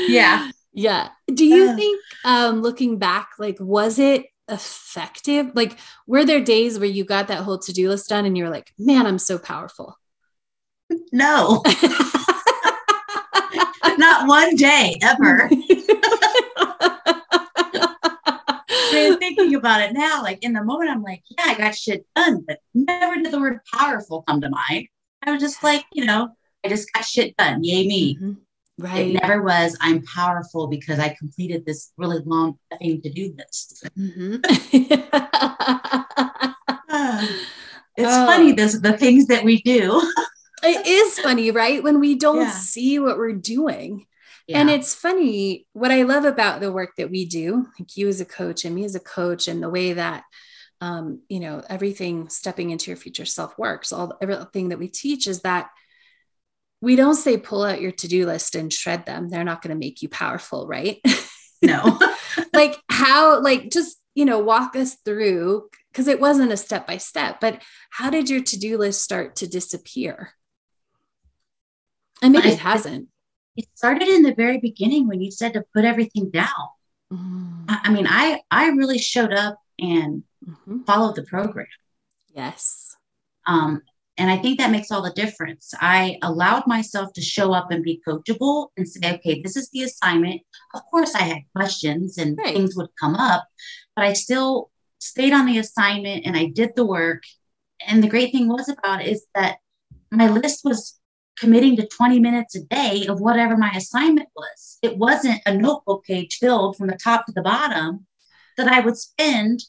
yeah. 0.08 0.50
Yeah. 0.72 1.10
Do 1.27 1.46
you 1.46 1.70
uh, 1.70 1.75
think, 1.75 2.01
um, 2.24 2.62
looking 2.62 2.98
back, 2.98 3.32
like, 3.38 3.58
was 3.60 4.00
it 4.00 4.25
effective? 4.50 5.51
Like, 5.53 5.77
were 6.08 6.24
there 6.24 6.41
days 6.41 6.79
where 6.79 6.88
you 6.88 7.03
got 7.03 7.27
that 7.27 7.43
whole 7.43 7.60
to 7.60 7.74
do 7.74 7.89
list 7.89 8.10
done 8.10 8.25
and 8.25 8.38
you 8.38 8.46
were 8.46 8.50
like, 8.50 8.72
man, 8.79 9.05
I'm 9.05 9.20
so 9.20 9.38
powerful? 9.38 9.98
No. 11.12 11.62
Not 13.98 14.27
one 14.27 14.55
day 14.55 14.98
ever. 15.01 15.50
Thinking 19.19 19.55
about 19.55 19.81
it 19.81 19.93
now, 19.93 20.21
like 20.21 20.43
in 20.43 20.53
the 20.53 20.63
moment, 20.63 20.91
I'm 20.91 21.03
like, 21.03 21.23
yeah, 21.29 21.45
I 21.47 21.57
got 21.57 21.75
shit 21.75 22.05
done, 22.15 22.43
but 22.47 22.59
never 22.73 23.15
did 23.21 23.31
the 23.31 23.39
word 23.39 23.59
powerful 23.73 24.23
come 24.23 24.41
to 24.41 24.50
mind. 24.50 24.88
I 25.25 25.31
was 25.31 25.41
just 25.41 25.63
like, 25.63 25.85
you 25.93 26.05
know, 26.05 26.29
I 26.63 26.69
just 26.69 26.91
got 26.93 27.05
shit 27.05 27.35
done. 27.38 27.63
Yay, 27.63 27.88
me. 27.88 28.15
Mm-hmm. 28.15 28.33
Right. 28.79 29.07
It 29.07 29.21
never 29.21 29.43
was, 29.43 29.77
I'm 29.81 30.01
powerful 30.03 30.67
because 30.67 31.00
I 31.00 31.15
completed 31.17 31.65
this 31.65 31.91
really 31.97 32.19
long 32.25 32.57
thing 32.79 33.01
to 33.01 33.09
do 33.09 33.35
list. 33.38 33.88
Mm-hmm. 33.97 34.38
it's 37.97 38.07
oh. 38.07 38.25
funny, 38.25 38.51
this, 38.53 38.79
the 38.79 38.97
things 38.97 39.27
that 39.27 39.43
we 39.43 39.62
do. 39.62 40.01
it 40.63 40.88
is 40.88 41.19
funny, 41.19 41.51
right? 41.51 41.83
When 41.83 42.00
we 42.00 42.15
don't 42.15 42.41
yeah. 42.41 42.51
see 42.51 43.00
what 43.00 43.17
we're 43.17 43.33
doing. 43.33 44.05
Yeah. 44.47 44.59
And 44.59 44.69
it's 44.69 44.93
funny 44.93 45.67
what 45.73 45.91
I 45.91 46.03
love 46.03 46.25
about 46.25 46.59
the 46.59 46.71
work 46.71 46.91
that 46.97 47.09
we 47.09 47.25
do, 47.25 47.67
like 47.79 47.95
you 47.95 48.07
as 48.09 48.19
a 48.19 48.25
coach 48.25 48.65
and 48.65 48.75
me 48.75 48.83
as 48.83 48.95
a 48.95 49.00
coach, 49.00 49.47
and 49.47 49.63
the 49.63 49.69
way 49.69 49.93
that 49.93 50.23
um, 50.81 51.21
you 51.29 51.39
know 51.39 51.63
everything 51.69 52.27
stepping 52.29 52.71
into 52.71 52.91
your 52.91 52.97
future 52.97 53.25
self 53.25 53.57
works. 53.57 53.93
All 53.93 54.17
everything 54.21 54.69
that 54.69 54.79
we 54.79 54.89
teach 54.89 55.27
is 55.27 55.41
that 55.41 55.69
we 56.81 56.97
don't 56.97 57.15
say 57.15 57.38
pull 57.38 57.63
out 57.63 57.79
your 57.79 57.93
to-do 57.93 58.25
list 58.25 58.55
and 58.55 58.71
shred 58.71 59.05
them. 59.05 59.29
They're 59.29 59.45
not 59.45 59.62
going 59.62 59.73
to 59.73 59.79
make 59.79 60.01
you 60.01 60.09
powerful, 60.09 60.67
right? 60.67 61.00
No. 61.62 61.97
like 62.53 62.75
how, 62.89 63.41
like 63.41 63.71
just 63.71 63.97
you 64.15 64.25
know, 64.25 64.39
walk 64.39 64.75
us 64.75 64.95
through 65.05 65.69
because 65.91 66.07
it 66.07 66.19
wasn't 66.19 66.51
a 66.51 66.57
step 66.57 66.85
by 66.85 66.97
step, 66.97 67.39
but 67.39 67.62
how 67.89 68.09
did 68.09 68.29
your 68.29 68.41
to-do 68.41 68.77
list 68.77 69.01
start 69.01 69.38
to 69.38 69.47
disappear? 69.47 70.33
And 72.21 72.33
maybe 72.33 72.50
it 72.50 72.59
hasn't 72.59 73.09
it 73.55 73.65
started 73.75 74.07
in 74.07 74.24
the 74.24 74.33
very 74.33 74.60
beginning 74.60 75.07
when 75.07 75.22
you 75.22 75.31
said 75.31 75.53
to 75.53 75.63
put 75.74 75.86
everything 75.86 76.29
down. 76.29 76.69
Mm. 77.12 77.65
I, 77.69 77.81
I, 77.86 77.89
mean, 77.91 78.07
I 78.10 78.41
I 78.50 78.69
really 78.69 78.98
showed 78.98 79.33
up 79.33 79.60
and 79.79 80.24
mm-hmm. 80.48 80.83
followed 80.83 81.15
the 81.15 81.24
program. 81.24 81.67
Yes. 82.33 82.95
Um, 83.45 83.81
and 84.17 84.29
I 84.29 84.38
think 84.38 84.60
that 84.60 84.72
makes 84.72 84.91
all 84.91 85.01
the 85.01 85.12
difference. 85.12 85.74
I 85.79 86.19
allowed 86.22 86.67
myself 86.67 87.13
to 87.13 87.22
show 87.22 87.51
up 87.51 87.72
and 87.72 87.83
be 87.83 88.01
coachable 88.07 88.67
and 88.77 88.88
say, 88.88 89.15
okay, 89.15 89.41
this 89.41 89.57
is 89.57 89.69
the 89.72 89.83
assignment. 89.83 90.41
Of 90.75 90.81
course, 90.91 91.15
I 91.15 91.24
had 91.24 91.39
questions 91.55 92.17
and 92.19 92.38
right. 92.38 92.53
things 92.53 92.75
would 92.75 92.89
come 93.00 93.15
up, 93.15 93.48
but 93.95 94.05
I 94.05 94.13
still 94.13 94.69
stayed 95.00 95.33
on 95.33 95.48
the 95.48 95.57
assignment 95.57 96.25
and 96.25 96.38
I 96.38 96.45
did 96.45 96.75
the 96.75 96.86
work. 96.86 97.24
And 97.88 98.03
the 98.03 98.07
great 98.07 98.31
thing 98.31 98.48
was 98.48 98.69
about 98.69 99.01
it 99.01 99.07
is 99.07 99.25
that 99.33 99.57
my 100.12 100.29
list 100.29 100.63
was 100.63 101.00
committing 101.39 101.75
to 101.77 101.87
20 101.87 102.19
minutes 102.19 102.55
a 102.55 102.63
day 102.63 103.05
of 103.07 103.19
whatever 103.19 103.57
my 103.57 103.71
assignment 103.75 104.29
was. 104.35 104.77
It 104.81 104.97
wasn't 104.97 105.41
a 105.45 105.55
notebook 105.55 106.05
page 106.05 106.37
filled 106.37 106.77
from 106.77 106.87
the 106.87 106.97
top 106.97 107.25
to 107.25 107.31
the 107.31 107.41
bottom 107.41 108.05
that 108.57 108.67
I 108.67 108.79
would 108.79 108.97
spend 108.97 109.63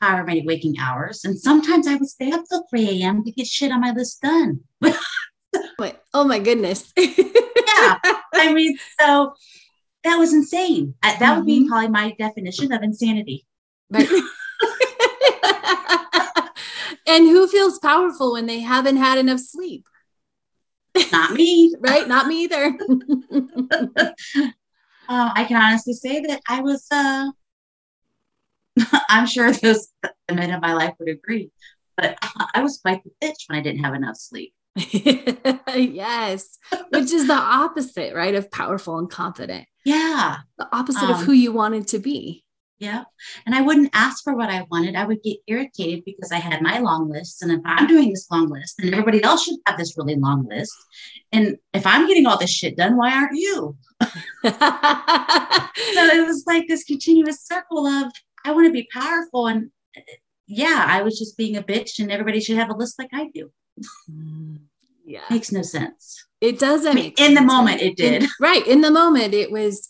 however 0.00 0.24
many 0.24 0.44
waking 0.44 0.76
hours. 0.80 1.24
And 1.24 1.38
sometimes 1.38 1.86
I 1.86 1.94
would 1.94 2.08
stay 2.08 2.32
up 2.32 2.44
till 2.48 2.66
3 2.68 3.02
a.m. 3.02 3.24
to 3.24 3.30
get 3.30 3.46
shit 3.46 3.70
on 3.70 3.80
my 3.80 3.92
list 3.92 4.20
done. 4.20 4.60
Wait, 5.78 5.94
oh 6.12 6.24
my 6.24 6.38
goodness. 6.38 6.92
yeah. 6.96 7.98
I 8.34 8.52
mean, 8.52 8.76
so 9.00 9.34
that 10.04 10.16
was 10.16 10.32
insane. 10.32 10.94
That 11.02 11.18
mm-hmm. 11.18 11.36
would 11.36 11.46
be 11.46 11.60
mm-hmm. 11.60 11.68
probably 11.68 11.88
my 11.88 12.14
definition 12.18 12.72
of 12.72 12.82
insanity. 12.82 13.46
Right. 13.90 14.08
and 17.06 17.26
who 17.26 17.46
feels 17.46 17.78
powerful 17.78 18.32
when 18.32 18.46
they 18.46 18.60
haven't 18.60 18.96
had 18.96 19.18
enough 19.18 19.40
sleep? 19.40 19.86
Not 21.12 21.32
me. 21.32 21.74
right? 21.80 22.06
Not 22.06 22.26
me 22.26 22.44
either. 22.44 22.66
uh, 25.08 25.30
I 25.34 25.44
can 25.44 25.56
honestly 25.56 25.94
say 25.94 26.20
that 26.20 26.40
I 26.48 26.60
was, 26.60 26.86
uh, 26.90 27.30
I'm 29.08 29.26
sure 29.26 29.52
those 29.52 29.88
men 30.30 30.50
in 30.50 30.60
my 30.60 30.74
life 30.74 30.94
would 30.98 31.08
agree, 31.08 31.50
but 31.96 32.16
I 32.54 32.62
was 32.62 32.78
quite 32.78 33.02
the 33.04 33.10
bitch 33.22 33.48
when 33.48 33.58
I 33.58 33.62
didn't 33.62 33.84
have 33.84 33.94
enough 33.94 34.16
sleep. 34.16 34.54
yes, 35.74 36.58
which 36.88 37.12
is 37.12 37.26
the 37.26 37.34
opposite, 37.34 38.14
right? 38.14 38.34
Of 38.34 38.50
powerful 38.50 38.98
and 38.98 39.10
confident. 39.10 39.66
Yeah. 39.84 40.38
The 40.58 40.68
opposite 40.74 41.04
um, 41.04 41.10
of 41.10 41.20
who 41.22 41.32
you 41.32 41.52
wanted 41.52 41.88
to 41.88 41.98
be. 41.98 42.44
Yeah. 42.82 43.04
And 43.46 43.54
I 43.54 43.60
wouldn't 43.60 43.90
ask 43.94 44.24
for 44.24 44.34
what 44.34 44.50
I 44.50 44.66
wanted. 44.68 44.96
I 44.96 45.04
would 45.04 45.22
get 45.22 45.36
irritated 45.46 46.04
because 46.04 46.32
I 46.32 46.38
had 46.38 46.62
my 46.62 46.80
long 46.80 47.08
list. 47.08 47.40
And 47.40 47.52
if 47.52 47.60
I'm 47.64 47.86
doing 47.86 48.10
this 48.10 48.26
long 48.28 48.48
list, 48.48 48.74
then 48.78 48.92
everybody 48.92 49.22
else 49.22 49.44
should 49.44 49.60
have 49.68 49.78
this 49.78 49.96
really 49.96 50.16
long 50.16 50.48
list. 50.48 50.74
And 51.30 51.58
if 51.72 51.86
I'm 51.86 52.08
getting 52.08 52.26
all 52.26 52.38
this 52.38 52.50
shit 52.50 52.76
done, 52.76 52.96
why 52.96 53.12
aren't 53.12 53.38
you? 53.38 53.76
so 54.02 54.10
it 54.42 56.26
was 56.26 56.42
like 56.44 56.66
this 56.66 56.82
continuous 56.82 57.42
circle 57.42 57.86
of 57.86 58.10
I 58.44 58.50
want 58.50 58.66
to 58.66 58.72
be 58.72 58.88
powerful. 58.92 59.46
And 59.46 59.70
yeah, 60.48 60.84
I 60.88 61.02
was 61.02 61.16
just 61.16 61.36
being 61.36 61.56
a 61.56 61.62
bitch 61.62 62.00
and 62.00 62.10
everybody 62.10 62.40
should 62.40 62.56
have 62.56 62.70
a 62.70 62.76
list 62.76 62.98
like 62.98 63.10
I 63.12 63.28
do. 63.32 63.52
Mm, 64.10 64.58
yeah. 65.06 65.20
Makes 65.30 65.52
no 65.52 65.62
sense. 65.62 66.26
It 66.40 66.58
doesn't. 66.58 66.90
I 66.90 66.94
mean, 66.94 67.14
in 67.16 67.34
the 67.34 67.42
moment, 67.42 67.80
it 67.80 67.96
did. 67.96 68.24
In, 68.24 68.28
right. 68.40 68.66
In 68.66 68.80
the 68.80 68.90
moment, 68.90 69.34
it 69.34 69.52
was 69.52 69.88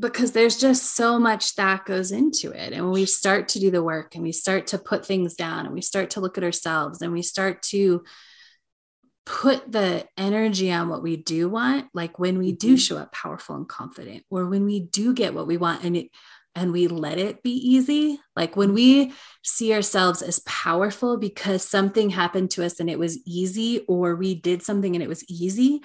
because 0.00 0.32
there's 0.32 0.56
just 0.56 0.94
so 0.94 1.18
much 1.18 1.56
that 1.56 1.84
goes 1.84 2.12
into 2.12 2.52
it. 2.52 2.72
And 2.72 2.84
when 2.84 2.92
we 2.92 3.04
start 3.04 3.48
to 3.48 3.60
do 3.60 3.70
the 3.70 3.82
work 3.82 4.14
and 4.14 4.22
we 4.22 4.32
start 4.32 4.68
to 4.68 4.78
put 4.78 5.04
things 5.04 5.34
down 5.34 5.66
and 5.66 5.74
we 5.74 5.82
start 5.82 6.10
to 6.10 6.20
look 6.20 6.38
at 6.38 6.44
ourselves 6.44 7.02
and 7.02 7.12
we 7.12 7.22
start 7.22 7.62
to 7.64 8.04
put 9.26 9.70
the 9.70 10.06
energy 10.16 10.72
on 10.72 10.88
what 10.88 11.02
we 11.02 11.16
do 11.16 11.48
want, 11.48 11.86
like 11.92 12.18
when 12.18 12.38
we 12.38 12.52
do 12.52 12.68
mm-hmm. 12.68 12.76
show 12.76 12.96
up 12.96 13.12
powerful 13.12 13.56
and 13.56 13.68
confident, 13.68 14.24
or 14.30 14.46
when 14.46 14.64
we 14.64 14.80
do 14.80 15.12
get 15.12 15.34
what 15.34 15.46
we 15.46 15.56
want. 15.56 15.84
And 15.84 15.96
it, 15.96 16.10
and 16.54 16.72
we 16.72 16.88
let 16.88 17.18
it 17.18 17.42
be 17.42 17.52
easy. 17.52 18.18
Like 18.34 18.56
when 18.56 18.74
we 18.74 19.12
see 19.44 19.74
ourselves 19.74 20.22
as 20.22 20.40
powerful 20.40 21.16
because 21.16 21.62
something 21.62 22.10
happened 22.10 22.50
to 22.52 22.64
us 22.64 22.80
and 22.80 22.88
it 22.88 22.98
was 22.98 23.18
easy, 23.26 23.84
or 23.86 24.16
we 24.16 24.34
did 24.34 24.62
something 24.62 24.94
and 24.94 25.02
it 25.02 25.08
was 25.08 25.28
easy, 25.28 25.82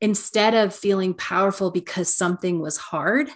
instead 0.00 0.54
of 0.54 0.74
feeling 0.74 1.14
powerful 1.14 1.70
because 1.70 2.14
something 2.14 2.60
was 2.60 2.76
hard, 2.76 3.28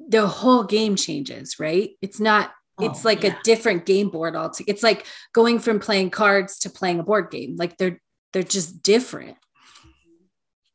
the 0.00 0.26
whole 0.26 0.64
game 0.64 0.96
changes, 0.96 1.58
right? 1.58 1.90
It's 2.02 2.20
not, 2.20 2.52
oh, 2.78 2.86
it's 2.86 3.04
like 3.04 3.22
yeah. 3.22 3.34
a 3.38 3.42
different 3.42 3.86
game 3.86 4.10
board 4.10 4.36
altogether. 4.36 4.72
It's 4.72 4.82
like 4.82 5.06
going 5.32 5.58
from 5.58 5.80
playing 5.80 6.10
cards 6.10 6.58
to 6.60 6.70
playing 6.70 7.00
a 7.00 7.04
board 7.04 7.30
game. 7.30 7.56
Like 7.56 7.76
they're 7.76 8.00
they're 8.32 8.42
just 8.42 8.82
different. 8.82 9.36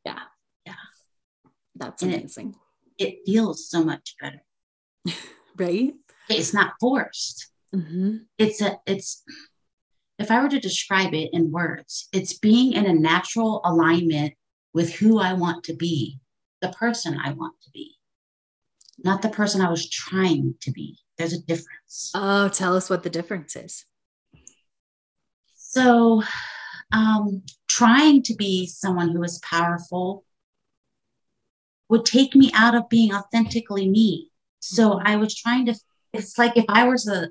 Yeah. 0.05 0.19
Yeah. 0.65 0.73
That's 1.75 2.01
and 2.01 2.13
amazing. 2.13 2.55
It, 2.97 3.07
it 3.07 3.19
feels 3.25 3.69
so 3.69 3.83
much 3.83 4.15
better. 4.19 4.41
right? 5.57 5.93
It's 6.29 6.53
not 6.53 6.73
forced. 6.79 7.49
Mm-hmm. 7.75 8.17
It's 8.38 8.61
a, 8.61 8.77
it's, 8.88 9.23
if 10.17 10.31
I 10.31 10.41
were 10.41 10.49
to 10.49 10.59
describe 10.59 11.13
it 11.13 11.29
in 11.33 11.51
words, 11.51 12.07
it's 12.13 12.38
being 12.38 12.73
in 12.73 12.85
a 12.85 12.93
natural 12.93 13.61
alignment 13.65 14.33
with 14.73 14.93
who 14.93 15.19
I 15.19 15.33
want 15.33 15.65
to 15.65 15.75
be, 15.75 16.19
the 16.61 16.69
person 16.69 17.19
I 17.21 17.33
want 17.33 17.55
to 17.63 17.71
be, 17.71 17.95
not 19.03 19.21
the 19.21 19.29
person 19.29 19.61
I 19.61 19.69
was 19.69 19.89
trying 19.89 20.55
to 20.61 20.71
be. 20.71 20.97
There's 21.17 21.33
a 21.33 21.41
difference. 21.41 22.11
Oh, 22.15 22.49
tell 22.49 22.75
us 22.75 22.89
what 22.89 23.03
the 23.03 23.09
difference 23.09 23.55
is. 23.55 23.85
So, 25.55 26.23
um, 26.91 27.43
trying 27.67 28.23
to 28.23 28.35
be 28.35 28.65
someone 28.65 29.09
who 29.09 29.23
is 29.23 29.39
powerful 29.39 30.23
would 31.89 32.05
take 32.05 32.35
me 32.35 32.51
out 32.53 32.75
of 32.75 32.89
being 32.89 33.13
authentically 33.13 33.89
me. 33.89 34.31
So 34.59 34.91
mm-hmm. 34.91 35.07
I 35.07 35.15
was 35.17 35.35
trying 35.35 35.65
to, 35.65 35.75
it's 36.13 36.37
like 36.37 36.55
if 36.55 36.65
I 36.69 36.87
was 36.87 37.07
a, 37.07 37.29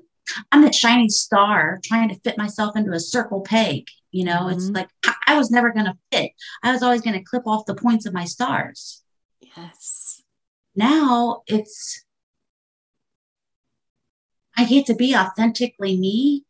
I'm 0.51 0.61
the 0.61 0.71
shining 0.71 1.09
star 1.09 1.79
trying 1.83 2.09
to 2.09 2.19
fit 2.19 2.37
myself 2.37 2.75
into 2.75 2.91
a 2.91 2.99
circle 2.99 3.41
peg. 3.41 3.87
You 4.11 4.25
know, 4.25 4.41
mm-hmm. 4.41 4.57
it's 4.57 4.69
like 4.69 4.89
I 5.27 5.37
was 5.37 5.51
never 5.51 5.71
going 5.71 5.85
to 5.85 5.97
fit. 6.11 6.31
I 6.63 6.71
was 6.71 6.83
always 6.83 7.01
going 7.01 7.17
to 7.17 7.23
clip 7.23 7.45
off 7.45 7.65
the 7.65 7.75
points 7.75 8.05
of 8.05 8.13
my 8.13 8.25
stars. 8.25 9.03
Yes. 9.55 9.98
Now 10.79 11.41
it's, 11.45 12.05
I 14.55 14.63
get 14.63 14.85
to 14.85 14.95
be 14.95 15.13
authentically 15.13 15.97
me 15.97 16.45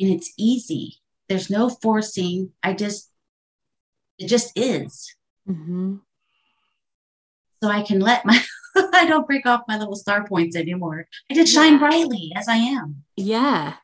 and 0.00 0.10
it's 0.10 0.32
easy. 0.38 1.02
There's 1.28 1.50
no 1.50 1.68
forcing. 1.68 2.52
I 2.62 2.72
just, 2.72 3.10
it 4.18 4.28
just 4.28 4.58
is. 4.58 5.14
Mm-hmm. 5.46 5.96
So 7.62 7.68
I 7.68 7.82
can 7.82 8.00
let 8.00 8.24
my, 8.24 8.42
I 8.76 9.04
don't 9.06 9.26
break 9.26 9.44
off 9.44 9.68
my 9.68 9.76
little 9.76 9.96
star 9.96 10.26
points 10.26 10.56
anymore. 10.56 11.06
I 11.30 11.34
just 11.34 11.52
shine 11.52 11.74
yeah. 11.74 11.78
brightly 11.80 12.32
as 12.34 12.48
I 12.48 12.56
am. 12.56 13.04
Yeah. 13.14 13.74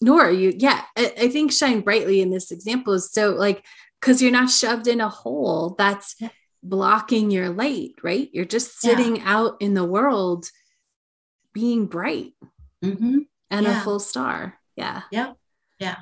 Nor 0.00 0.32
you, 0.32 0.52
yeah. 0.56 0.82
I, 0.96 1.12
I, 1.16 1.28
think 1.28 1.52
shine 1.52 1.80
brightly 1.80 2.20
in 2.20 2.30
this 2.30 2.50
example 2.50 2.94
is 2.94 3.12
so 3.12 3.30
like, 3.30 3.64
because 4.00 4.20
you're 4.20 4.32
not 4.32 4.50
shoved 4.50 4.88
in 4.88 5.00
a 5.00 5.08
hole 5.08 5.76
that's 5.78 6.16
blocking 6.68 7.30
your 7.30 7.48
light, 7.50 7.92
right? 8.02 8.28
You're 8.32 8.44
just 8.44 8.80
sitting 8.80 9.16
yeah. 9.16 9.22
out 9.26 9.56
in 9.60 9.74
the 9.74 9.84
world 9.84 10.46
being 11.52 11.86
bright 11.86 12.32
mm-hmm. 12.84 13.18
and 13.50 13.66
yeah. 13.66 13.80
a 13.80 13.84
full 13.84 13.98
star. 13.98 14.58
Yeah. 14.76 15.02
Yep. 15.10 15.36
Yeah. 15.78 15.96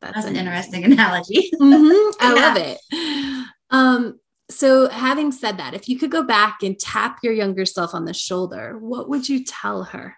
That's, 0.00 0.14
That's 0.14 0.26
an 0.26 0.36
interesting 0.36 0.84
analogy. 0.84 1.50
mm-hmm. 1.60 2.16
I 2.20 2.32
love 2.32 2.56
it. 2.56 3.46
Um, 3.70 4.18
so, 4.48 4.88
having 4.88 5.30
said 5.30 5.58
that, 5.58 5.74
if 5.74 5.88
you 5.88 5.98
could 5.98 6.10
go 6.10 6.24
back 6.24 6.62
and 6.62 6.78
tap 6.78 7.20
your 7.22 7.32
younger 7.32 7.64
self 7.64 7.94
on 7.94 8.04
the 8.04 8.14
shoulder, 8.14 8.76
what 8.78 9.08
would 9.08 9.28
you 9.28 9.44
tell 9.44 9.84
her? 9.84 10.16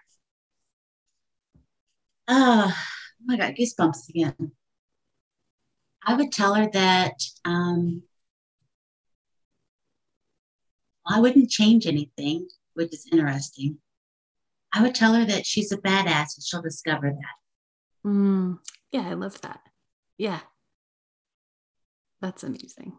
Oh, 2.27 2.75
my 3.23 3.37
God, 3.37 3.55
goosebumps 3.55 4.09
again. 4.09 4.53
I 6.03 6.15
would 6.15 6.31
tell 6.31 6.55
her 6.55 6.69
that 6.73 7.13
um, 7.45 8.03
I 11.05 11.19
wouldn't 11.19 11.49
change 11.49 11.85
anything, 11.85 12.47
which 12.73 12.93
is 12.93 13.07
interesting. 13.11 13.77
I 14.73 14.81
would 14.81 14.95
tell 14.95 15.13
her 15.13 15.25
that 15.25 15.45
she's 15.45 15.71
a 15.71 15.77
badass 15.77 16.35
and 16.35 16.43
she'll 16.43 16.61
discover 16.61 17.11
that. 17.11 18.09
Mm, 18.09 18.59
yeah, 18.91 19.07
I 19.07 19.13
love 19.13 19.39
that. 19.41 19.61
Yeah. 20.17 20.39
That's 22.21 22.43
amazing. 22.43 22.93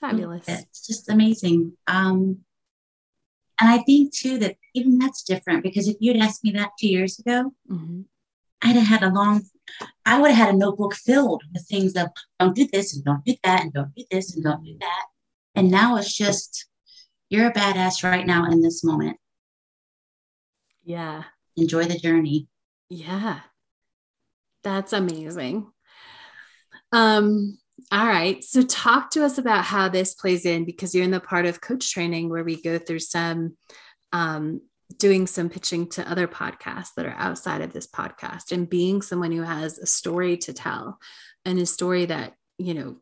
Fabulous. 0.00 0.44
It's 0.48 0.86
just 0.86 1.10
amazing. 1.10 1.72
Um, 1.86 2.38
and 3.60 3.68
I 3.68 3.78
think 3.78 4.14
too 4.14 4.38
that 4.38 4.56
even 4.74 4.98
that's 4.98 5.24
different 5.24 5.64
because 5.64 5.88
if 5.88 5.96
you'd 5.98 6.16
asked 6.16 6.44
me 6.44 6.52
that 6.52 6.70
two 6.78 6.88
years 6.88 7.18
ago, 7.18 7.52
mm-hmm. 7.70 8.02
I'd 8.62 8.76
have 8.76 8.86
had 8.86 9.02
a 9.02 9.12
long, 9.12 9.42
I 10.06 10.20
would 10.20 10.30
have 10.30 10.46
had 10.46 10.54
a 10.54 10.58
notebook 10.58 10.94
filled 10.94 11.42
with 11.52 11.66
things 11.66 11.94
of 11.96 12.08
don't 12.38 12.54
do 12.54 12.68
this 12.72 12.94
and 12.94 13.04
don't 13.04 13.24
do 13.24 13.34
that 13.42 13.62
and 13.62 13.72
don't 13.72 13.94
do 13.94 14.04
this 14.10 14.34
and 14.34 14.44
don't 14.44 14.64
do 14.64 14.76
that. 14.80 15.06
And 15.58 15.70
now 15.70 15.96
it's 15.96 16.16
just, 16.16 16.66
you're 17.28 17.48
a 17.48 17.52
badass 17.52 18.04
right 18.04 18.26
now 18.26 18.50
in 18.50 18.62
this 18.62 18.84
moment. 18.84 19.16
Yeah. 20.84 21.24
Enjoy 21.56 21.84
the 21.84 21.98
journey. 21.98 22.48
Yeah. 22.88 23.40
That's 24.64 24.92
amazing. 24.92 25.66
Um, 26.92 27.58
all 27.92 28.06
right. 28.06 28.42
So, 28.42 28.62
talk 28.62 29.10
to 29.10 29.24
us 29.24 29.38
about 29.38 29.64
how 29.64 29.88
this 29.88 30.14
plays 30.14 30.46
in 30.46 30.64
because 30.64 30.94
you're 30.94 31.04
in 31.04 31.10
the 31.10 31.20
part 31.20 31.46
of 31.46 31.60
coach 31.60 31.92
training 31.92 32.28
where 32.28 32.44
we 32.44 32.60
go 32.60 32.78
through 32.78 33.00
some 33.00 33.56
um, 34.12 34.62
doing 34.96 35.26
some 35.26 35.48
pitching 35.48 35.88
to 35.90 36.10
other 36.10 36.26
podcasts 36.26 36.94
that 36.96 37.06
are 37.06 37.14
outside 37.18 37.60
of 37.60 37.72
this 37.72 37.86
podcast 37.86 38.52
and 38.52 38.70
being 38.70 39.02
someone 39.02 39.32
who 39.32 39.42
has 39.42 39.78
a 39.78 39.86
story 39.86 40.36
to 40.38 40.52
tell 40.52 40.98
and 41.44 41.58
a 41.58 41.66
story 41.66 42.06
that, 42.06 42.34
you 42.56 42.74
know, 42.74 42.96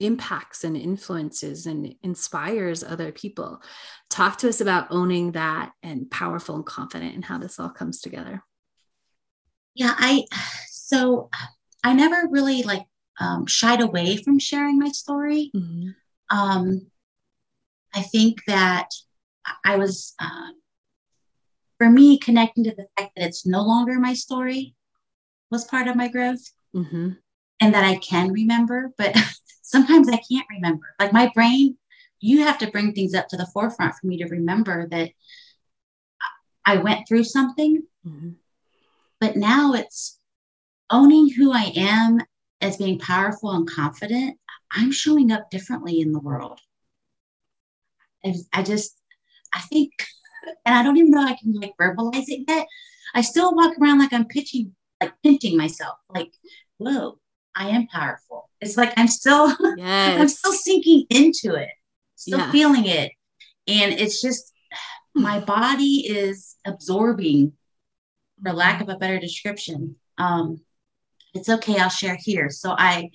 impacts 0.00 0.64
and 0.64 0.76
influences 0.76 1.66
and 1.66 1.94
inspires 2.02 2.82
other 2.82 3.12
people. 3.12 3.62
Talk 4.08 4.38
to 4.38 4.48
us 4.48 4.60
about 4.60 4.88
owning 4.90 5.32
that 5.32 5.72
and 5.82 6.10
powerful 6.10 6.56
and 6.56 6.66
confident 6.66 7.14
and 7.14 7.24
how 7.24 7.38
this 7.38 7.60
all 7.60 7.70
comes 7.70 8.00
together. 8.00 8.42
Yeah, 9.74 9.94
I, 9.96 10.24
so 10.68 11.30
I 11.84 11.92
never 11.92 12.28
really 12.30 12.62
like 12.62 12.84
um, 13.20 13.46
shied 13.46 13.80
away 13.80 14.16
from 14.16 14.38
sharing 14.38 14.78
my 14.78 14.88
story. 14.88 15.50
Mm-hmm. 15.54 15.90
Um, 16.36 16.86
I 17.94 18.02
think 18.02 18.38
that 18.46 18.88
I 19.64 19.76
was, 19.76 20.14
uh, 20.20 20.50
for 21.78 21.90
me, 21.90 22.18
connecting 22.18 22.64
to 22.64 22.74
the 22.74 22.86
fact 22.98 23.12
that 23.16 23.26
it's 23.26 23.46
no 23.46 23.62
longer 23.62 23.98
my 23.98 24.14
story 24.14 24.74
was 25.50 25.64
part 25.64 25.88
of 25.88 25.96
my 25.96 26.08
growth. 26.08 26.42
Mm-hmm. 26.74 27.10
And 27.62 27.74
that 27.74 27.84
I 27.84 27.96
can 27.96 28.32
remember, 28.32 28.90
but 28.96 29.14
sometimes 29.70 30.08
I 30.08 30.20
can't 30.30 30.46
remember. 30.50 30.94
Like 30.98 31.12
my 31.12 31.30
brain, 31.34 31.76
you 32.20 32.42
have 32.42 32.58
to 32.58 32.70
bring 32.70 32.92
things 32.92 33.14
up 33.14 33.28
to 33.28 33.36
the 33.36 33.46
forefront 33.46 33.94
for 33.94 34.06
me 34.06 34.18
to 34.18 34.26
remember 34.26 34.88
that 34.88 35.10
I 36.66 36.76
went 36.76 37.08
through 37.08 37.24
something. 37.24 37.82
Mm-hmm. 38.06 38.30
But 39.20 39.36
now 39.36 39.74
it's 39.74 40.18
owning 40.90 41.30
who 41.30 41.52
I 41.52 41.72
am 41.76 42.20
as 42.60 42.76
being 42.76 42.98
powerful 42.98 43.50
and 43.52 43.68
confident, 43.68 44.38
I'm 44.70 44.92
showing 44.92 45.32
up 45.32 45.50
differently 45.50 46.00
in 46.00 46.12
the 46.12 46.20
world. 46.20 46.60
I, 48.24 48.34
I 48.52 48.62
just, 48.62 49.00
I 49.54 49.60
think, 49.60 49.92
and 50.66 50.74
I 50.74 50.82
don't 50.82 50.96
even 50.96 51.10
know 51.10 51.22
I 51.22 51.36
can 51.40 51.54
like 51.54 51.74
verbalize 51.80 52.28
it 52.28 52.44
yet. 52.46 52.66
I 53.14 53.22
still 53.22 53.54
walk 53.54 53.76
around 53.80 53.98
like 53.98 54.12
I'm 54.12 54.26
pitching, 54.26 54.74
like 55.00 55.14
pinching 55.22 55.56
myself, 55.56 55.96
like, 56.08 56.32
whoa, 56.78 57.18
I 57.54 57.70
am 57.70 57.86
powerful. 57.86 58.48
It's 58.60 58.76
like 58.76 58.92
I'm 58.96 59.08
still, 59.08 59.54
yes. 59.76 60.20
I'm 60.20 60.28
still 60.28 60.52
sinking 60.52 61.06
into 61.10 61.54
it, 61.54 61.70
still 62.16 62.38
yeah. 62.38 62.50
feeling 62.52 62.86
it. 62.86 63.12
And 63.66 63.92
it's 63.92 64.20
just, 64.20 64.52
my 65.14 65.40
body 65.40 66.06
is 66.08 66.56
absorbing, 66.64 67.52
for 68.42 68.52
lack 68.52 68.80
of 68.80 68.88
a 68.88 68.96
better 68.96 69.18
description, 69.18 69.96
um, 70.18 70.60
it's 71.34 71.48
okay 71.48 71.78
i'll 71.78 71.88
share 71.88 72.16
here 72.20 72.50
so 72.50 72.74
i 72.78 73.08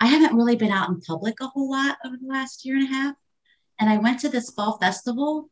i 0.00 0.06
haven't 0.06 0.36
really 0.36 0.56
been 0.56 0.72
out 0.72 0.88
in 0.88 1.00
public 1.00 1.34
a 1.40 1.46
whole 1.46 1.70
lot 1.70 1.96
over 2.04 2.16
the 2.16 2.26
last 2.26 2.64
year 2.64 2.76
and 2.76 2.84
a 2.84 2.88
half 2.88 3.14
and 3.78 3.88
i 3.88 3.98
went 3.98 4.20
to 4.20 4.28
this 4.28 4.50
fall 4.50 4.78
festival 4.78 5.48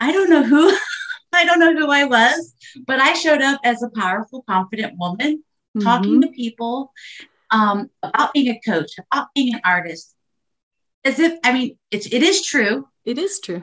i 0.00 0.12
don't 0.12 0.30
know 0.30 0.42
who 0.42 0.72
i 1.32 1.44
don't 1.44 1.60
know 1.60 1.74
who 1.74 1.90
i 1.90 2.04
was 2.04 2.54
but 2.86 3.00
i 3.00 3.12
showed 3.12 3.42
up 3.42 3.60
as 3.64 3.82
a 3.82 3.90
powerful 3.90 4.42
confident 4.48 4.94
woman 4.98 5.42
mm-hmm. 5.76 5.86
talking 5.86 6.20
to 6.22 6.28
people 6.28 6.92
um, 7.50 7.90
about 8.02 8.32
being 8.32 8.48
a 8.48 8.60
coach 8.60 8.90
about 8.98 9.28
being 9.34 9.54
an 9.54 9.60
artist 9.64 10.14
as 11.04 11.18
if 11.20 11.38
i 11.44 11.52
mean 11.52 11.78
it's 11.90 12.06
it 12.06 12.22
is 12.22 12.44
true 12.44 12.88
it 13.04 13.18
is 13.18 13.38
true 13.40 13.62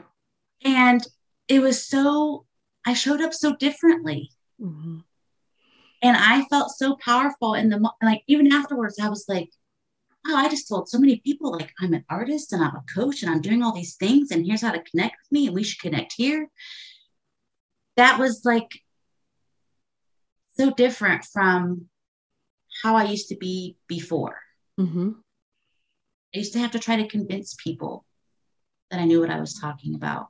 and 0.64 1.06
it 1.48 1.60
was 1.60 1.86
so 1.86 2.46
i 2.86 2.94
showed 2.94 3.20
up 3.20 3.34
so 3.34 3.54
differently 3.56 4.30
mm-hmm. 4.60 4.98
And 6.04 6.18
I 6.18 6.44
felt 6.50 6.70
so 6.70 6.96
powerful 6.96 7.54
in 7.54 7.70
the 7.70 7.90
like 8.02 8.22
even 8.26 8.52
afterwards, 8.52 8.98
I 9.00 9.08
was 9.08 9.24
like, 9.26 9.48
wow, 10.22 10.36
I 10.36 10.50
just 10.50 10.68
told 10.68 10.86
so 10.86 10.98
many 10.98 11.16
people 11.24 11.50
like 11.50 11.72
I'm 11.80 11.94
an 11.94 12.04
artist 12.10 12.52
and 12.52 12.62
I'm 12.62 12.76
a 12.76 12.84
coach 12.94 13.22
and 13.22 13.32
I'm 13.32 13.40
doing 13.40 13.62
all 13.62 13.72
these 13.72 13.96
things 13.96 14.30
and 14.30 14.44
here's 14.44 14.60
how 14.60 14.72
to 14.72 14.82
connect 14.82 15.16
with 15.16 15.32
me 15.32 15.46
and 15.46 15.54
we 15.54 15.62
should 15.62 15.80
connect 15.80 16.12
here. 16.14 16.50
That 17.96 18.18
was 18.18 18.42
like 18.44 18.68
so 20.58 20.72
different 20.72 21.24
from 21.24 21.88
how 22.82 22.96
I 22.96 23.04
used 23.04 23.28
to 23.28 23.36
be 23.36 23.76
before. 23.88 24.38
Mm-hmm. 24.78 25.10
I 26.34 26.38
used 26.38 26.52
to 26.54 26.58
have 26.58 26.72
to 26.72 26.78
try 26.78 26.96
to 26.96 27.06
convince 27.08 27.54
people 27.54 28.04
that 28.90 29.00
I 29.00 29.04
knew 29.04 29.20
what 29.20 29.30
I 29.30 29.40
was 29.40 29.54
talking 29.54 29.94
about 29.94 30.28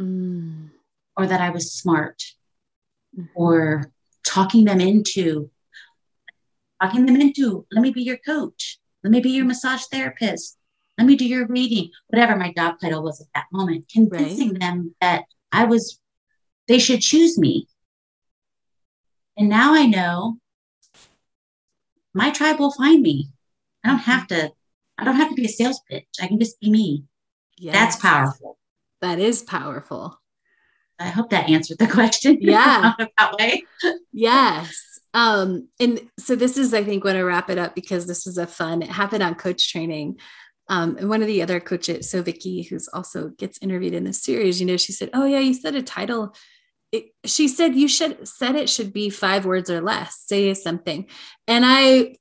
Mm. 0.00 0.70
or 1.16 1.26
that 1.28 1.40
I 1.40 1.50
was 1.50 1.72
smart 1.72 2.20
Mhm. 3.16 3.28
or 3.36 3.92
talking 4.26 4.64
them 4.64 4.80
into 4.80 5.50
talking 6.82 7.06
them 7.06 7.20
into 7.20 7.64
let 7.70 7.82
me 7.82 7.92
be 7.92 8.02
your 8.02 8.16
coach 8.18 8.80
let 9.04 9.12
me 9.12 9.20
be 9.20 9.30
your 9.30 9.44
massage 9.44 9.84
therapist 9.84 10.58
let 10.98 11.06
me 11.06 11.14
do 11.14 11.24
your 11.24 11.46
reading 11.46 11.90
whatever 12.08 12.34
my 12.36 12.52
job 12.52 12.80
title 12.80 13.04
was 13.04 13.20
at 13.20 13.28
that 13.34 13.46
moment 13.52 13.88
convincing 13.88 14.54
them 14.54 14.96
that 15.00 15.22
i 15.52 15.64
was 15.64 16.00
they 16.66 16.80
should 16.80 17.00
choose 17.00 17.38
me 17.38 17.68
and 19.36 19.48
now 19.48 19.74
i 19.74 19.86
know 19.86 20.38
my 22.14 22.30
tribe 22.30 22.58
will 22.58 22.72
find 22.72 23.02
me 23.02 23.28
i 23.84 23.88
don't 23.88 23.98
have 23.98 24.26
to 24.26 24.50
i 24.98 25.04
don't 25.04 25.16
have 25.16 25.28
to 25.28 25.34
be 25.34 25.44
a 25.44 25.48
sales 25.48 25.80
pitch 25.90 26.06
i 26.22 26.26
can 26.26 26.38
just 26.38 26.58
be 26.60 26.70
me 26.70 27.04
that's 27.72 27.96
powerful 27.96 28.58
That 29.00 29.18
is 29.18 29.42
powerful. 29.42 30.18
i 30.98 31.08
hope 31.08 31.30
that 31.30 31.48
answered 31.50 31.78
the 31.78 31.86
question 31.98 32.38
Yeah. 32.40 32.94
that 33.18 33.34
way 33.38 33.64
Yes. 34.12 34.76
Um, 35.12 35.68
and 35.78 36.00
so 36.18 36.34
this 36.34 36.56
is, 36.56 36.74
I 36.74 36.82
think, 36.82 37.04
when 37.04 37.14
I 37.16 37.20
wrap 37.20 37.48
it 37.50 37.58
up 37.58 37.74
because 37.76 38.06
this 38.06 38.26
is 38.26 38.36
a 38.38 38.46
fun, 38.48 38.82
it 38.82 38.88
happened 38.90 39.22
on 39.22 39.34
coach 39.36 39.70
training. 39.70 40.18
Um, 40.68 40.96
and 40.96 41.08
one 41.08 41.20
of 41.22 41.28
the 41.28 41.40
other 41.42 41.60
coaches, 41.60 42.10
so 42.10 42.20
Vicky, 42.22 42.62
who's 42.62 42.88
also 42.88 43.28
gets 43.28 43.58
interviewed 43.62 43.94
in 43.94 44.02
this 44.04 44.22
series, 44.22 44.58
you 44.60 44.66
know, 44.66 44.76
she 44.76 44.90
said, 44.92 45.10
Oh, 45.14 45.24
yeah, 45.24 45.38
you 45.38 45.54
said 45.54 45.74
a 45.76 45.82
title. 45.82 46.34
It, 46.94 47.06
she 47.24 47.48
said 47.48 47.74
you 47.74 47.88
should 47.88 48.28
said 48.28 48.54
it 48.54 48.70
should 48.70 48.92
be 48.92 49.10
five 49.10 49.44
words 49.44 49.68
or 49.68 49.80
less, 49.80 50.22
say 50.26 50.54
something. 50.54 51.06
And 51.48 51.64
I 51.66 52.14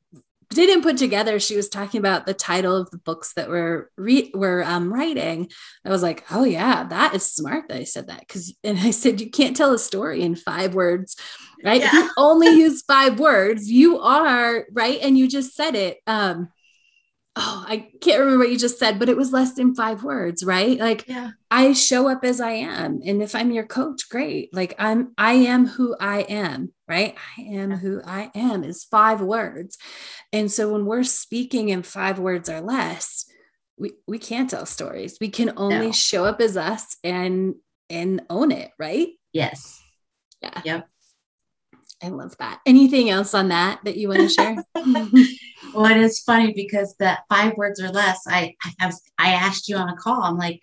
didn't 0.50 0.84
put 0.84 0.98
together 0.98 1.40
she 1.40 1.56
was 1.56 1.68
talking 1.68 2.00
about 2.00 2.26
the 2.26 2.34
title 2.34 2.76
of 2.78 2.90
the 2.92 2.98
books 3.00 3.34
that 3.34 3.50
we're 3.50 3.90
re- 3.98 4.32
we're 4.36 4.62
um, 4.64 4.94
writing 4.94 5.50
i 5.84 5.90
was 5.90 6.04
like 6.04 6.24
oh 6.30 6.44
yeah 6.44 6.84
that 6.84 7.16
is 7.16 7.26
smart 7.26 7.68
that 7.68 7.78
i 7.78 7.84
said 7.84 8.08
that 8.08 8.20
because 8.20 8.54
and 8.64 8.78
i 8.80 8.92
said 8.92 9.20
you 9.20 9.32
can't 9.32 9.58
tell 9.58 9.74
a 9.74 9.80
story 9.80 10.22
in 10.22 10.36
five 10.36 10.76
words 10.76 11.16
right 11.64 11.82
if 11.82 11.92
Yeah. 11.92 12.04
you 12.04 12.10
only 12.18 12.50
use 12.50 12.84
five 12.84 13.20
words 13.20 13.68
you 13.70 14.00
are 14.00 14.66
right 14.72 15.00
and 15.02 15.18
you 15.18 15.28
just 15.28 15.56
said 15.56 15.74
it 15.74 15.98
um 16.06 16.50
oh 17.36 17.66
i 17.68 17.90
can't 18.02 18.20
remember 18.20 18.40
what 18.44 18.52
you 18.52 18.58
just 18.58 18.78
said 18.80 19.00
but 19.00 19.10
it 19.10 19.18
was 19.18 19.32
less 19.34 19.54
than 19.54 19.74
five 19.76 20.04
words 20.04 20.44
right 20.44 20.80
like 20.80 21.08
yeah 21.08 21.32
I 21.56 21.74
show 21.74 22.10
up 22.10 22.24
as 22.26 22.42
I 22.42 22.54
am. 22.54 23.02
And 23.06 23.22
if 23.22 23.36
I'm 23.36 23.52
your 23.52 23.68
coach, 23.68 24.10
great. 24.10 24.52
Like 24.56 24.74
I'm, 24.80 25.14
I 25.20 25.34
am 25.34 25.68
who 25.68 25.96
I 26.00 26.22
am, 26.22 26.74
right? 26.88 27.14
I 27.38 27.42
am 27.44 27.70
who 27.70 28.02
I 28.04 28.32
am 28.34 28.64
is 28.64 28.86
five 28.86 29.22
words. 29.22 29.78
And 30.32 30.52
so 30.52 30.74
when 30.74 30.88
we're 30.88 31.04
speaking 31.04 31.70
in 31.70 31.84
five 31.84 32.18
words 32.18 32.50
or 32.50 32.60
less, 32.60 33.26
we, 33.78 33.92
we 34.08 34.18
can't 34.18 34.50
tell 34.50 34.66
stories. 34.66 35.20
We 35.22 35.30
can 35.30 35.54
only 35.58 35.86
No. 35.88 35.92
show 35.92 36.26
up 36.26 36.42
as 36.42 36.58
us 36.58 36.98
and 37.04 37.54
and 37.88 38.24
own 38.32 38.52
it, 38.52 38.72
right? 38.80 39.10
yes 39.32 39.80
Yeah. 40.42 40.60
Yep. 40.66 40.88
I 42.04 42.10
love 42.10 42.36
that. 42.38 42.60
Anything 42.66 43.10
else 43.10 43.34
on 43.34 43.48
that 43.50 43.80
that 43.86 43.96
you 43.98 44.10
want 44.10 44.22
to 44.22 44.30
share? 44.30 44.64
Well, 45.74 45.86
it 45.86 45.98
is 45.98 46.20
funny 46.20 46.54
because 46.54 46.94
that 47.00 47.24
five 47.30 47.58
words 47.58 47.82
or 47.82 47.90
less, 47.90 48.28
I 48.28 48.54
I, 48.80 48.86
was, 48.86 49.02
I 49.18 49.30
asked 49.30 49.68
you 49.68 49.76
on 49.76 49.90
a 49.90 49.96
call. 49.96 50.22
I'm 50.22 50.38
like, 50.38 50.60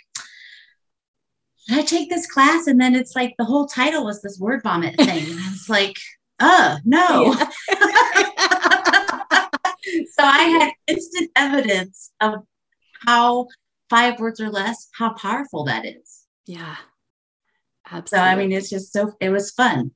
should 1.67 1.79
I 1.79 1.83
take 1.83 2.09
this 2.09 2.31
class? 2.31 2.69
And 2.69 2.81
then 2.81 2.95
it's 2.95 3.17
like 3.17 3.35
the 3.37 3.45
whole 3.45 3.67
title 3.67 4.05
was 4.05 4.23
this 4.23 4.39
word 4.39 4.63
vomit 4.63 4.97
thing. 4.97 5.31
And 5.31 5.41
I 5.41 5.51
was 5.51 5.69
like, 5.69 5.97
uh, 6.39 6.79
no. 6.85 7.35
so 7.35 7.45
I 10.23 10.45
had 10.61 10.73
instant 10.87 11.31
evidence 11.35 12.13
of 12.21 12.45
how 13.05 13.49
five 13.89 14.21
words 14.21 14.39
or 14.41 14.51
less, 14.51 14.89
how 14.93 15.15
powerful 15.15 15.65
that 15.65 15.85
is. 15.87 16.25
yeah. 16.47 16.77
So 18.05 18.19
I 18.19 18.37
mean, 18.37 18.53
it's 18.53 18.71
just 18.71 18.93
so 18.93 19.13
it 19.21 19.31
was 19.31 19.51
fun. 19.51 19.91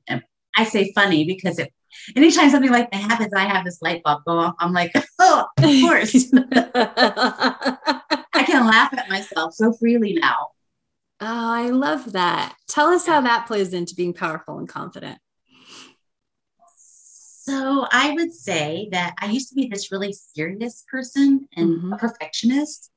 I 0.57 0.63
say 0.63 0.91
funny 0.93 1.25
because 1.25 1.59
it 1.59 1.71
anytime 2.15 2.49
something 2.49 2.71
like 2.71 2.91
that 2.91 3.01
happens, 3.01 3.33
I 3.33 3.45
have 3.45 3.65
this 3.65 3.81
light 3.81 4.01
bulb 4.03 4.23
go 4.25 4.37
off. 4.37 4.55
I'm 4.59 4.73
like, 4.73 4.91
oh, 5.19 5.45
of 5.57 5.63
course. 5.81 6.31
I 8.33 8.43
can 8.45 8.65
laugh 8.65 8.93
at 8.93 9.09
myself 9.09 9.53
so 9.53 9.73
freely 9.73 10.13
now. 10.13 10.49
Oh, 11.21 11.51
I 11.53 11.69
love 11.69 12.11
that. 12.13 12.55
Tell 12.67 12.87
us 12.87 13.07
how 13.07 13.21
that 13.21 13.47
plays 13.47 13.73
into 13.73 13.95
being 13.95 14.13
powerful 14.13 14.57
and 14.59 14.67
confident. 14.67 15.17
So 16.77 17.85
I 17.91 18.11
would 18.13 18.33
say 18.33 18.89
that 18.91 19.13
I 19.21 19.27
used 19.27 19.49
to 19.49 19.55
be 19.55 19.67
this 19.67 19.91
really 19.91 20.13
serious 20.13 20.83
person 20.91 21.47
and 21.55 21.81
Mhm. 21.81 21.93
a 21.93 21.97
perfectionist. 21.97 22.91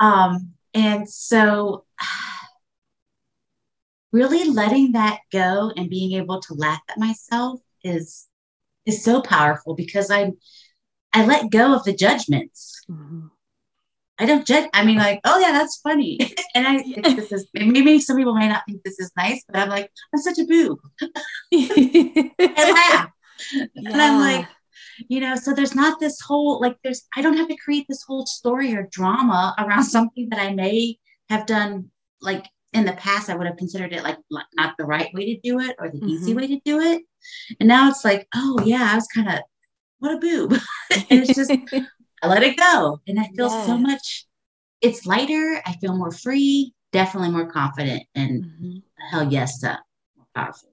Um, 0.00 0.54
and 0.72 1.08
so 1.08 1.84
really 4.12 4.50
letting 4.50 4.92
that 4.92 5.20
go 5.32 5.72
and 5.76 5.90
being 5.90 6.18
able 6.18 6.40
to 6.40 6.54
laugh 6.54 6.80
at 6.88 6.98
myself 6.98 7.60
is 7.84 8.26
is 8.86 9.04
so 9.04 9.20
powerful 9.20 9.74
because 9.74 10.10
I 10.10 10.32
I 11.12 11.24
let 11.24 11.50
go 11.50 11.74
of 11.74 11.84
the 11.84 11.94
judgments. 11.94 12.82
Mm-hmm. 12.90 13.26
I 14.18 14.26
don't 14.26 14.46
judge. 14.46 14.68
I 14.74 14.84
mean, 14.84 14.98
like, 14.98 15.20
oh 15.24 15.38
yeah, 15.38 15.52
that's 15.52 15.80
funny. 15.82 16.18
And 16.54 16.66
I 16.66 16.82
think 16.82 17.06
this 17.16 17.32
is 17.32 17.46
maybe 17.54 18.00
some 18.00 18.16
people 18.16 18.34
may 18.34 18.48
not 18.48 18.64
think 18.66 18.82
this 18.82 18.98
is 18.98 19.12
nice, 19.16 19.44
but 19.46 19.56
I'm 19.56 19.68
like, 19.68 19.88
I'm 20.12 20.20
such 20.20 20.38
a 20.38 20.44
boob. 20.44 20.78
I 21.54 22.72
laugh. 22.92 23.10
And 23.76 24.02
I'm 24.02 24.18
like, 24.18 24.48
you 25.08 25.20
know, 25.20 25.36
so 25.36 25.54
there's 25.54 25.74
not 25.74 26.00
this 26.00 26.20
whole 26.20 26.60
like 26.60 26.76
there's 26.82 27.02
I 27.16 27.22
don't 27.22 27.36
have 27.36 27.48
to 27.48 27.56
create 27.56 27.86
this 27.88 28.02
whole 28.02 28.26
story 28.26 28.74
or 28.74 28.88
drama 28.90 29.54
around 29.58 29.84
something 29.84 30.28
that 30.30 30.40
I 30.40 30.52
may 30.52 30.98
have 31.28 31.46
done 31.46 31.90
like 32.20 32.44
in 32.72 32.84
the 32.84 32.92
past 32.92 33.28
I 33.28 33.36
would 33.36 33.46
have 33.46 33.56
considered 33.56 33.92
it 33.92 34.02
like 34.02 34.18
not 34.30 34.74
the 34.78 34.84
right 34.84 35.12
way 35.12 35.34
to 35.34 35.40
do 35.42 35.58
it 35.60 35.76
or 35.78 35.88
the 35.90 36.00
easy 36.06 36.32
Mhm. 36.32 36.36
way 36.36 36.46
to 36.46 36.60
do 36.64 36.80
it. 36.80 37.02
And 37.58 37.68
now 37.68 37.88
it's 37.88 38.04
like, 38.04 38.26
oh 38.34 38.60
yeah, 38.64 38.88
I 38.92 38.94
was 38.94 39.06
kind 39.08 39.28
of 39.28 39.40
what 39.98 40.14
a 40.14 40.18
boob. 40.18 40.52
and 40.90 41.04
it's 41.10 41.34
just 41.34 41.50
I 42.22 42.26
let 42.28 42.42
it 42.42 42.56
go. 42.56 43.00
And 43.06 43.18
I 43.18 43.28
feel 43.36 43.50
so 43.50 43.76
much 43.76 44.26
it's 44.80 45.04
lighter. 45.06 45.60
I 45.66 45.74
feel 45.74 45.96
more 45.96 46.10
free, 46.12 46.74
definitely 46.92 47.30
more 47.30 47.50
confident 47.50 48.04
and 48.14 48.44
Mhm. 48.44 48.82
hell 49.10 49.30
yes, 49.30 49.62
uh, 49.64 49.76
more 50.16 50.26
powerful. 50.34 50.70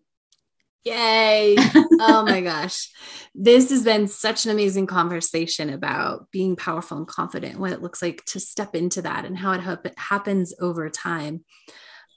Yay. 0.83 1.57
Oh 1.99 2.23
my 2.23 2.41
gosh. 2.41 2.91
This 3.33 3.71
has 3.71 3.83
been 3.83 4.07
such 4.07 4.45
an 4.45 4.51
amazing 4.51 4.85
conversation 4.85 5.71
about 5.71 6.29
being 6.31 6.55
powerful 6.55 6.95
and 6.99 7.07
confident, 7.07 7.59
what 7.59 7.71
it 7.71 7.81
looks 7.81 8.03
like 8.03 8.23
to 8.25 8.39
step 8.39 8.75
into 8.75 9.01
that 9.01 9.25
and 9.25 9.35
how 9.35 9.51
it 9.53 9.61
hap- 9.61 9.97
happens 9.97 10.53
over 10.61 10.89
time. 10.91 11.43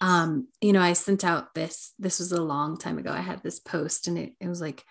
Um, 0.01 0.49
you 0.61 0.73
know, 0.73 0.81
I 0.81 0.95
sent 0.95 1.25
out 1.25 1.55
this, 1.55 1.93
this 1.99 2.19
was 2.21 2.33
a 2.33 2.43
long 2.43 2.79
time 2.79 2.99
ago. 2.99 3.11
I 3.13 3.21
had 3.21 3.43
this 3.43 3.61
post 3.61 4.09
and 4.09 4.17
it, 4.19 4.33
it 4.41 4.49
was 4.49 4.61
like, 4.61 4.83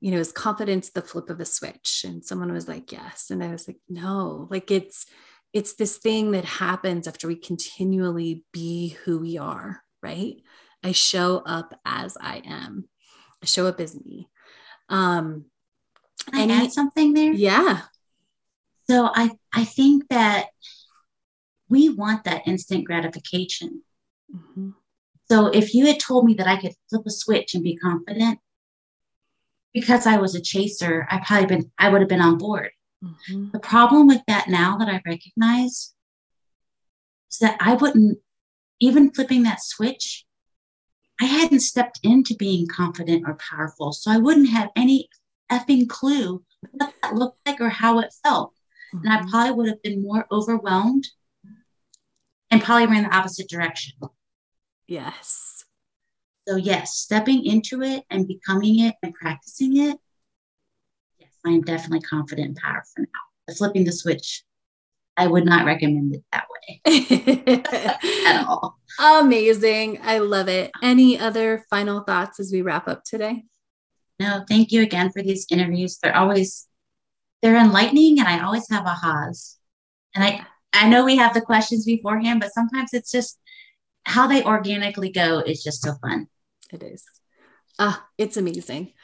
you 0.00 0.10
know, 0.10 0.18
is 0.18 0.30
confidence 0.32 0.90
the 0.90 1.02
flip 1.02 1.30
of 1.30 1.40
a 1.40 1.44
switch? 1.44 2.04
And 2.06 2.24
someone 2.24 2.52
was 2.52 2.68
like, 2.68 2.92
yes. 2.92 3.30
And 3.30 3.42
I 3.42 3.48
was 3.48 3.66
like, 3.66 3.78
no, 3.88 4.46
like 4.50 4.70
it's, 4.70 5.06
it's 5.54 5.74
this 5.76 5.96
thing 5.96 6.32
that 6.32 6.44
happens 6.44 7.08
after 7.08 7.26
we 7.26 7.36
continually 7.36 8.44
be 8.52 8.90
who 9.04 9.18
we 9.18 9.38
are, 9.38 9.82
right? 10.02 10.36
I 10.84 10.92
show 10.92 11.38
up 11.38 11.74
as 11.84 12.16
I 12.20 12.42
am. 12.44 12.88
I 13.42 13.46
show 13.46 13.66
up 13.66 13.80
as 13.80 13.94
me. 13.94 14.28
Um, 14.90 15.46
I 16.32 16.42
Any- 16.42 16.52
add 16.52 16.72
something 16.72 17.14
there? 17.14 17.32
yeah. 17.32 17.82
So 18.90 19.10
I 19.14 19.30
I 19.52 19.64
think 19.64 20.08
that 20.08 20.46
we 21.68 21.88
want 21.90 22.24
that 22.24 22.46
instant 22.46 22.84
gratification. 22.84 23.82
Mhm. 24.34 24.74
So 25.30 25.46
if 25.48 25.74
you 25.74 25.86
had 25.86 26.00
told 26.00 26.24
me 26.24 26.34
that 26.34 26.46
I 26.46 26.56
could 26.60 26.72
flip 26.88 27.02
a 27.06 27.10
switch 27.10 27.54
and 27.54 27.62
be 27.62 27.76
confident, 27.76 28.40
because 29.74 30.06
I 30.06 30.16
was 30.18 30.34
a 30.34 30.40
chaser, 30.40 31.06
I 31.10 31.18
probably 31.24 31.46
been 31.46 31.72
I 31.78 31.88
would 31.90 32.00
have 32.00 32.08
been 32.08 32.20
on 32.22 32.38
board. 32.38 32.70
Mhm. 33.02 33.52
The 33.52 33.60
problem 33.60 34.06
with 34.06 34.22
that 34.26 34.48
now 34.48 34.76
that 34.78 34.88
I 34.88 35.02
recognize 35.06 35.94
is 37.30 37.38
that 37.38 37.56
I 37.60 37.74
wouldn't 37.74 38.18
even 38.80 39.12
flipping 39.12 39.42
that 39.42 39.62
switch. 39.62 40.24
I 41.20 41.24
hadn't 41.26 41.60
stepped 41.60 42.00
into 42.02 42.34
being 42.34 42.66
confident 42.66 43.24
or 43.26 43.34
powerful, 43.34 43.92
so 43.92 44.10
I 44.10 44.18
wouldn't 44.18 44.48
have 44.50 44.70
any 44.76 45.08
effing 45.50 45.88
clue 45.88 46.44
what 46.70 46.94
that 47.00 47.14
looked 47.14 47.38
like 47.46 47.60
or 47.60 47.68
how 47.70 47.98
it 47.98 48.14
felt. 48.22 48.54
and 48.90 49.12
I 49.12 49.20
Mhm. 49.20 49.28
probably 49.30 49.50
would 49.52 49.68
have 49.68 49.82
been 49.82 50.00
more 50.00 50.26
overwhelmed 50.32 51.08
and 52.50 52.62
probably 52.62 52.86
ran 52.86 53.02
the 53.02 53.14
opposite 53.14 53.46
direction. 53.50 53.92
Yes. 54.88 55.64
So, 56.48 56.56
yes, 56.56 56.94
stepping 56.94 57.44
into 57.44 57.82
it 57.82 58.04
and 58.10 58.26
becoming 58.26 58.80
it 58.80 58.94
and 59.02 59.14
practicing 59.14 59.76
it, 59.76 59.98
yes, 61.18 61.30
I 61.46 61.50
am 61.50 61.60
definitely 61.60 62.00
confident 62.00 62.48
and 62.48 62.56
powerful 62.56 63.02
now. 63.02 63.20
But 63.46 63.56
flipping 63.56 63.84
the 63.84 63.92
switch 63.92 64.44
I 65.18 65.26
would 65.26 65.44
not 65.44 65.66
recommend 65.66 66.14
it 66.14 66.22
that 66.32 66.46
way 66.48 67.62
at 68.24 68.46
all. 68.46 68.78
Amazing. 69.00 69.98
I 70.02 70.18
love 70.18 70.48
it. 70.48 70.70
Any 70.80 71.18
other 71.18 71.64
final 71.68 72.02
thoughts 72.04 72.38
as 72.38 72.52
we 72.52 72.62
wrap 72.62 72.86
up 72.86 73.02
today? 73.04 73.42
No, 74.20 74.44
thank 74.48 74.70
you 74.70 74.82
again 74.82 75.10
for 75.10 75.20
these 75.22 75.44
interviews. 75.50 75.98
They're 76.00 76.16
always 76.16 76.68
they're 77.42 77.56
enlightening 77.56 78.20
and 78.20 78.28
I 78.28 78.44
always 78.44 78.70
have 78.70 78.84
ahas. 78.84 79.56
And 80.14 80.22
I 80.22 80.46
I 80.72 80.88
know 80.88 81.04
we 81.04 81.16
have 81.16 81.34
the 81.34 81.40
questions 81.40 81.84
beforehand, 81.84 82.40
but 82.40 82.54
sometimes 82.54 82.90
it's 82.92 83.10
just 83.10 83.40
how 84.08 84.26
they 84.26 84.42
organically 84.42 85.10
go 85.10 85.40
is 85.40 85.62
just 85.62 85.82
so 85.82 85.92
fun. 86.00 86.28
It 86.72 86.82
is. 86.82 87.04
Ah, 87.78 88.04
it's 88.16 88.36
amazing. 88.36 88.94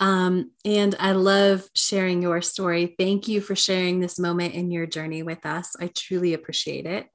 Um, 0.00 0.50
and 0.64 0.94
I 0.98 1.12
love 1.12 1.68
sharing 1.74 2.22
your 2.22 2.42
story. 2.42 2.94
Thank 2.98 3.28
you 3.28 3.40
for 3.40 3.56
sharing 3.56 4.00
this 4.00 4.18
moment 4.18 4.54
in 4.54 4.70
your 4.70 4.86
journey 4.86 5.22
with 5.22 5.46
us. 5.46 5.74
I 5.80 5.90
truly 5.94 6.34
appreciate 6.34 6.86
it. 6.86 7.06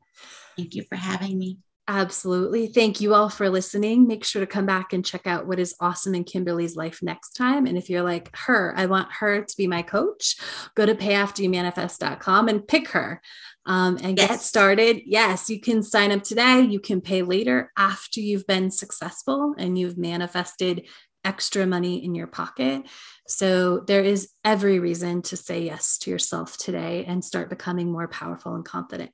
Thank 0.57 0.75
you 0.75 0.83
for 0.83 0.95
having 0.95 1.37
me. 1.37 1.59
Absolutely. 1.87 2.67
Thank 2.67 3.01
you 3.01 3.13
all 3.13 3.27
for 3.27 3.49
listening. 3.49 4.07
Make 4.07 4.23
sure 4.23 4.39
to 4.39 4.47
come 4.47 4.65
back 4.65 4.93
and 4.93 5.05
check 5.05 5.27
out 5.27 5.45
what 5.45 5.59
is 5.59 5.75
awesome 5.81 6.15
in 6.15 6.23
Kimberly's 6.23 6.77
life 6.77 6.99
next 7.03 7.31
time. 7.31 7.65
And 7.65 7.77
if 7.77 7.89
you're 7.89 8.03
like 8.03 8.33
her, 8.37 8.73
I 8.77 8.85
want 8.85 9.11
her 9.19 9.43
to 9.43 9.57
be 9.57 9.67
my 9.67 9.81
coach, 9.81 10.37
go 10.75 10.85
to 10.85 10.95
payafteryoumanifest.com 10.95 12.47
and 12.47 12.65
pick 12.65 12.87
her 12.89 13.21
um, 13.65 13.97
and 14.01 14.17
yes. 14.17 14.29
get 14.29 14.41
started. 14.41 15.01
Yes, 15.05 15.49
you 15.49 15.59
can 15.59 15.83
sign 15.83 16.11
up 16.11 16.23
today. 16.23 16.61
You 16.61 16.79
can 16.79 17.01
pay 17.01 17.21
later 17.21 17.71
after 17.77 18.19
you've 18.19 18.47
been 18.47 18.71
successful 18.71 19.55
and 19.57 19.77
you've 19.77 19.97
manifested 19.97 20.87
extra 21.23 21.65
money 21.65 22.03
in 22.03 22.15
your 22.15 22.27
pocket. 22.27 22.83
So 23.27 23.79
there 23.79 24.03
is 24.03 24.31
every 24.43 24.79
reason 24.79 25.21
to 25.23 25.37
say 25.37 25.61
yes 25.61 25.97
to 25.99 26.11
yourself 26.11 26.57
today 26.57 27.05
and 27.05 27.23
start 27.23 27.49
becoming 27.49 27.91
more 27.91 28.07
powerful 28.07 28.55
and 28.55 28.65
confident. 28.65 29.11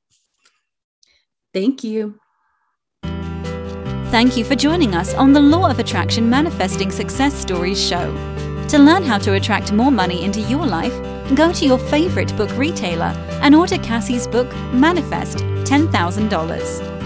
Thank 1.53 1.83
you. 1.83 2.19
Thank 3.03 4.37
you 4.37 4.43
for 4.43 4.55
joining 4.55 4.95
us 4.95 5.13
on 5.13 5.33
the 5.33 5.39
Law 5.39 5.69
of 5.69 5.77
Attraction 5.77 6.27
Manifesting 6.27 6.89
Success 6.89 7.33
Stories 7.35 7.79
show. 7.79 8.38
To 8.69 8.77
learn 8.77 9.01
how 9.01 9.17
to 9.17 9.33
attract 9.33 9.71
more 9.73 9.89
money 9.89 10.23
into 10.23 10.41
your 10.41 10.63
life, 10.63 10.93
go 11.33 11.51
to 11.51 11.65
your 11.65 11.79
favorite 11.79 12.37
book 12.37 12.55
retailer 12.55 13.15
and 13.41 13.55
order 13.55 13.79
Cassie's 13.79 14.27
book, 14.27 14.53
Manifest 14.71 15.39
$10,000. 15.39 16.98